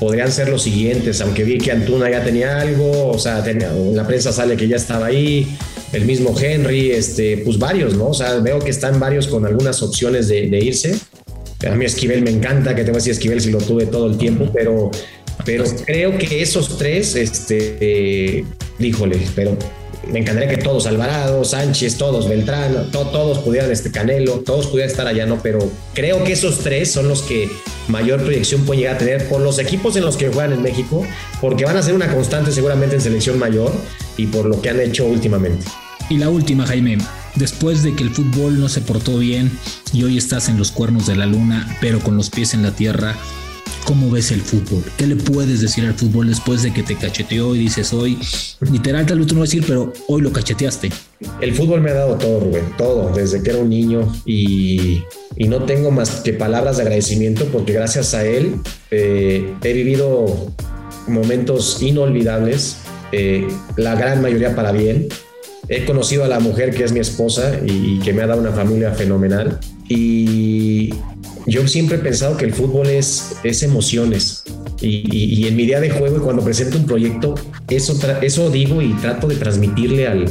podrían 0.00 0.30
ser 0.32 0.48
los 0.48 0.62
siguientes, 0.62 1.20
aunque 1.20 1.44
vi 1.44 1.58
que 1.58 1.72
Antuna 1.72 2.10
ya 2.10 2.24
tenía 2.24 2.60
algo, 2.60 3.08
o 3.08 3.18
sea, 3.18 3.44
en 3.48 3.96
la 3.96 4.06
prensa 4.06 4.32
sale 4.32 4.56
que 4.56 4.68
ya 4.68 4.76
estaba 4.76 5.06
ahí, 5.06 5.56
el 5.92 6.04
mismo 6.04 6.34
Henry, 6.38 6.90
este, 6.90 7.38
pues 7.38 7.58
varios, 7.58 7.94
¿no? 7.94 8.08
O 8.08 8.14
sea, 8.14 8.34
veo 8.40 8.58
que 8.58 8.70
están 8.70 8.98
varios 8.98 9.28
con 9.28 9.46
algunas 9.46 9.82
opciones 9.82 10.28
de, 10.28 10.58
irse. 10.58 10.98
A 11.66 11.74
mí 11.74 11.84
Esquivel 11.84 12.22
me 12.22 12.30
encanta, 12.30 12.74
que 12.74 12.82
te 12.82 12.90
voy 12.90 12.96
a 12.96 12.98
decir 12.98 13.12
Esquivel 13.12 13.40
si 13.40 13.50
lo 13.50 13.58
tuve 13.58 13.86
todo 13.86 14.06
el 14.06 14.18
tiempo, 14.18 14.50
pero, 14.52 14.90
pero 15.44 15.64
creo 15.84 16.16
que 16.18 16.42
esos 16.42 16.78
tres, 16.78 17.14
este, 17.16 18.44
híjole, 18.78 19.18
pero 19.34 19.56
me 20.10 20.20
encantaría 20.20 20.48
que 20.48 20.58
todos, 20.58 20.86
Alvarado, 20.86 21.44
Sánchez, 21.44 21.96
todos, 21.96 22.28
Beltrán, 22.28 22.90
todos 22.90 23.38
pudieran, 23.38 23.70
este 23.70 23.90
Canelo, 23.90 24.40
todos 24.40 24.66
pudieran 24.66 24.90
estar 24.90 25.06
allá, 25.06 25.26
¿no? 25.26 25.40
Pero 25.42 25.70
creo 25.94 26.24
que 26.24 26.32
esos 26.32 26.58
tres 26.58 26.90
son 26.90 27.08
los 27.08 27.22
que 27.22 27.48
mayor 27.88 28.22
proyección 28.22 28.64
pueden 28.64 28.82
llegar 28.82 28.96
a 28.96 28.98
tener 28.98 29.28
por 29.28 29.40
los 29.40 29.58
equipos 29.58 29.96
en 29.96 30.04
los 30.04 30.16
que 30.16 30.28
juegan 30.28 30.52
en 30.52 30.62
México, 30.62 31.06
porque 31.40 31.64
van 31.64 31.76
a 31.76 31.82
ser 31.82 31.94
una 31.94 32.12
constante 32.12 32.52
seguramente 32.52 32.96
en 32.96 33.00
selección 33.00 33.38
mayor 33.38 33.72
y 34.16 34.26
por 34.26 34.46
lo 34.46 34.60
que 34.60 34.70
han 34.70 34.80
hecho 34.80 35.06
últimamente. 35.06 35.64
Y 36.10 36.18
la 36.18 36.28
última, 36.28 36.66
Jaime, 36.66 36.98
después 37.36 37.82
de 37.82 37.94
que 37.94 38.02
el 38.02 38.10
fútbol 38.10 38.60
no 38.60 38.68
se 38.68 38.80
portó 38.80 39.18
bien 39.18 39.50
y 39.92 40.04
hoy 40.04 40.18
estás 40.18 40.48
en 40.48 40.58
los 40.58 40.70
cuernos 40.70 41.06
de 41.06 41.16
la 41.16 41.26
luna, 41.26 41.76
pero 41.80 42.00
con 42.00 42.16
los 42.16 42.30
pies 42.30 42.54
en 42.54 42.62
la 42.62 42.72
tierra, 42.72 43.16
¿Cómo 43.84 44.10
ves 44.10 44.30
el 44.30 44.40
fútbol? 44.40 44.82
¿Qué 44.96 45.06
le 45.06 45.14
puedes 45.14 45.60
decir 45.60 45.84
al 45.84 45.92
fútbol 45.92 46.28
después 46.28 46.62
de 46.62 46.72
que 46.72 46.82
te 46.82 46.96
cacheteó 46.96 47.54
y 47.54 47.58
dices 47.58 47.92
hoy, 47.92 48.18
literal 48.72 49.04
tal 49.04 49.18
vez 49.18 49.26
tú 49.26 49.34
no 49.34 49.40
vas 49.40 49.50
a 49.50 49.52
decir, 49.52 49.64
pero 49.68 49.92
hoy 50.08 50.22
lo 50.22 50.32
cacheteaste? 50.32 50.90
El 51.42 51.52
fútbol 51.52 51.82
me 51.82 51.90
ha 51.90 51.94
dado 51.94 52.16
todo, 52.16 52.40
Rubén, 52.40 52.64
todo, 52.78 53.12
desde 53.14 53.42
que 53.42 53.50
era 53.50 53.58
un 53.58 53.68
niño 53.68 54.10
y, 54.24 55.02
y 55.36 55.48
no 55.48 55.64
tengo 55.64 55.90
más 55.90 56.22
que 56.22 56.32
palabras 56.32 56.78
de 56.78 56.84
agradecimiento 56.84 57.44
porque 57.52 57.74
gracias 57.74 58.14
a 58.14 58.24
él 58.24 58.54
eh, 58.90 59.52
he 59.62 59.72
vivido 59.74 60.50
momentos 61.06 61.82
inolvidables, 61.82 62.78
eh, 63.12 63.46
la 63.76 63.96
gran 63.96 64.22
mayoría 64.22 64.56
para 64.56 64.72
bien. 64.72 65.08
He 65.68 65.84
conocido 65.84 66.24
a 66.24 66.28
la 66.28 66.40
mujer 66.40 66.74
que 66.74 66.84
es 66.84 66.92
mi 66.92 67.00
esposa 67.00 67.58
y, 67.64 67.98
que 68.00 68.12
me 68.12 68.22
ha 68.22 68.26
dado 68.26 68.40
una 68.40 68.52
familia 68.52 68.92
fenomenal 68.92 69.58
y 69.88 70.90
yo 71.46 71.66
siempre 71.68 71.96
he 71.96 72.00
pensado 72.00 72.36
que 72.36 72.44
el 72.44 72.52
fútbol 72.52 72.86
es, 72.86 73.36
es 73.44 73.62
emociones. 73.62 74.44
Y, 74.80 75.46
en 75.46 75.56
mi 75.56 75.64
día 75.64 75.80
de 75.80 75.88
juego 75.90 76.18
y 76.18 76.20
cuando 76.20 76.42
presento 76.42 76.76
un 76.76 76.86
proyecto, 76.86 77.34
eso, 77.68 77.98
eso 78.20 78.50
digo 78.50 78.82
y 78.82 78.92
trato 78.94 79.26
de 79.26 79.36
transmitirle 79.36 80.06
al, 80.06 80.26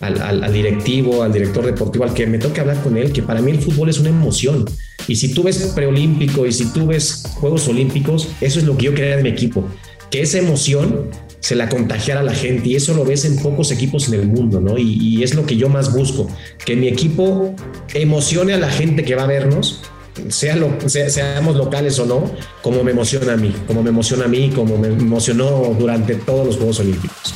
al, 0.00 0.52
directivo, 0.52 1.22
al 1.22 1.32
director 1.32 1.64
deportivo, 1.64 2.04
al 2.04 2.14
que 2.14 2.26
me 2.26 2.38
toque 2.38 2.60
hablar 2.60 2.82
con 2.82 2.96
él, 2.96 3.12
que 3.12 3.22
para 3.22 3.42
mí 3.42 3.50
el 3.50 3.60
fútbol 3.60 3.88
es 3.88 3.98
una 3.98 4.10
emoción. 4.10 4.64
Y 5.06 5.16
si 5.16 5.34
tú 5.34 5.42
ves 5.42 5.58
preolímpico 5.74 6.46
y 6.46 6.52
si 6.52 6.66
tú 6.72 6.86
ves 6.86 7.24
Juegos 7.34 7.68
Olímpicos, 7.68 8.28
eso 8.40 8.58
es 8.58 8.64
lo 8.64 8.76
que 8.76 8.86
yo 8.86 8.94
quería 8.94 9.16
de 9.16 9.22
mi 9.22 9.30
equipo, 9.30 9.64
que 10.10 10.22
esa 10.22 10.38
emoción 10.38 11.10
se 11.40 11.54
la 11.54 11.68
contagiara 11.68 12.20
a 12.20 12.24
la 12.24 12.34
gente 12.34 12.68
y 12.68 12.76
eso 12.76 12.94
lo 12.94 13.04
ves 13.04 13.24
en 13.24 13.36
pocos 13.36 13.70
equipos 13.70 14.08
en 14.08 14.14
el 14.20 14.26
mundo, 14.26 14.60
¿no? 14.60 14.76
Y, 14.78 15.22
es 15.22 15.34
lo 15.34 15.46
que 15.46 15.56
yo 15.56 15.68
más 15.68 15.92
busco, 15.92 16.28
que 16.64 16.76
mi 16.76 16.88
equipo 16.88 17.54
emocione 17.92 18.54
a 18.54 18.58
la 18.58 18.70
gente 18.70 19.04
que 19.04 19.14
va 19.14 19.24
a 19.24 19.26
vernos, 19.26 19.82
sea 20.28 20.56
lo, 20.56 20.70
seamos 20.88 21.56
locales 21.56 21.98
o 21.98 22.06
no, 22.06 22.30
como 22.62 22.84
me 22.84 22.92
emociona 22.92 23.32
a 23.32 23.36
mí, 23.36 23.52
como 23.66 23.82
me 23.82 23.90
emociona 23.90 24.24
a 24.24 24.28
mí, 24.28 24.50
como 24.54 24.78
me 24.78 24.88
emocionó 24.88 25.74
durante 25.78 26.14
todos 26.14 26.46
los 26.46 26.56
Juegos 26.56 26.80
Olímpicos. 26.80 27.34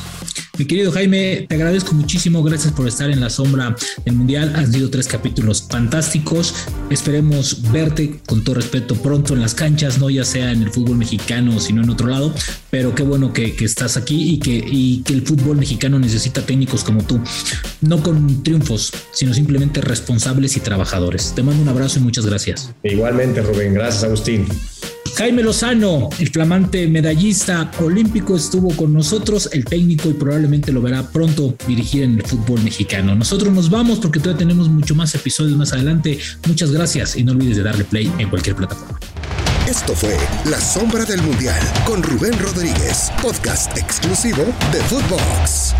Mi 0.55 0.65
querido 0.65 0.91
Jaime, 0.91 1.47
te 1.49 1.55
agradezco 1.55 1.95
muchísimo. 1.95 2.43
Gracias 2.43 2.73
por 2.73 2.87
estar 2.87 3.09
en 3.09 3.19
la 3.19 3.31
sombra 3.31 3.75
del 4.05 4.13
Mundial. 4.13 4.53
Has 4.55 4.71
sido 4.71 4.91
tres 4.91 5.07
capítulos 5.07 5.65
fantásticos. 5.67 6.53
Esperemos 6.91 7.71
verte 7.71 8.19
con 8.27 8.43
todo 8.43 8.53
respeto 8.53 8.93
pronto 8.93 9.33
en 9.33 9.41
las 9.41 9.55
canchas, 9.55 9.97
no 9.97 10.11
ya 10.11 10.23
sea 10.23 10.51
en 10.51 10.61
el 10.61 10.69
fútbol 10.69 10.97
mexicano, 10.97 11.59
sino 11.59 11.81
en 11.81 11.89
otro 11.89 12.07
lado. 12.07 12.31
Pero 12.69 12.93
qué 12.93 13.01
bueno 13.01 13.33
que, 13.33 13.55
estás 13.61 13.97
aquí 13.97 14.33
y 14.33 14.37
que, 14.37 14.63
y 14.63 15.01
que 15.01 15.13
el 15.13 15.23
fútbol 15.23 15.57
mexicano 15.57 15.97
necesita 15.97 16.45
técnicos 16.45 16.83
como 16.83 17.03
tú. 17.03 17.19
No 17.81 18.03
con 18.03 18.43
triunfos, 18.43 18.91
sino 19.11 19.33
simplemente 19.33 19.81
responsables 19.81 20.55
y 20.55 20.59
trabajadores. 20.59 21.33
Te 21.35 21.41
mando 21.41 21.63
un 21.63 21.69
abrazo 21.69 21.97
y 21.97 22.03
muchas 22.03 22.27
gracias. 22.27 22.69
Igualmente, 22.83 23.41
Rubén. 23.41 23.73
Gracias, 23.73 24.03
Agustín. 24.03 24.45
Jaime 25.15 25.43
Lozano, 25.43 26.09
el 26.17 26.29
flamante 26.29 26.87
medallista 26.87 27.69
olímpico, 27.79 28.35
estuvo 28.35 28.75
con 28.75 28.93
nosotros, 28.93 29.47
el 29.53 29.63
técnico, 29.63 30.09
y 30.09 30.13
probablemente 30.13 30.71
lo 30.71 30.81
verá 30.81 31.03
pronto 31.03 31.55
dirigir 31.67 32.03
en 32.03 32.15
el 32.15 32.23
fútbol 32.23 32.61
mexicano. 32.63 33.13
Nosotros 33.13 33.53
nos 33.53 33.69
vamos 33.69 33.99
porque 33.99 34.19
todavía 34.19 34.39
tenemos 34.39 34.69
mucho 34.69 34.95
más 34.95 35.13
episodios 35.13 35.55
más 35.55 35.71
adelante. 35.71 36.17
Muchas 36.47 36.71
gracias 36.71 37.15
y 37.15 37.23
no 37.23 37.33
olvides 37.33 37.57
de 37.57 37.63
darle 37.63 37.83
play 37.83 38.11
en 38.17 38.29
cualquier 38.29 38.55
plataforma. 38.55 38.99
Esto 39.67 39.93
fue 39.93 40.17
La 40.49 40.59
Sombra 40.59 41.05
del 41.05 41.21
Mundial 41.21 41.61
con 41.85 42.01
Rubén 42.01 42.37
Rodríguez, 42.39 43.11
podcast 43.21 43.77
exclusivo 43.77 44.43
de 44.71 44.79
Footbox. 44.89 45.73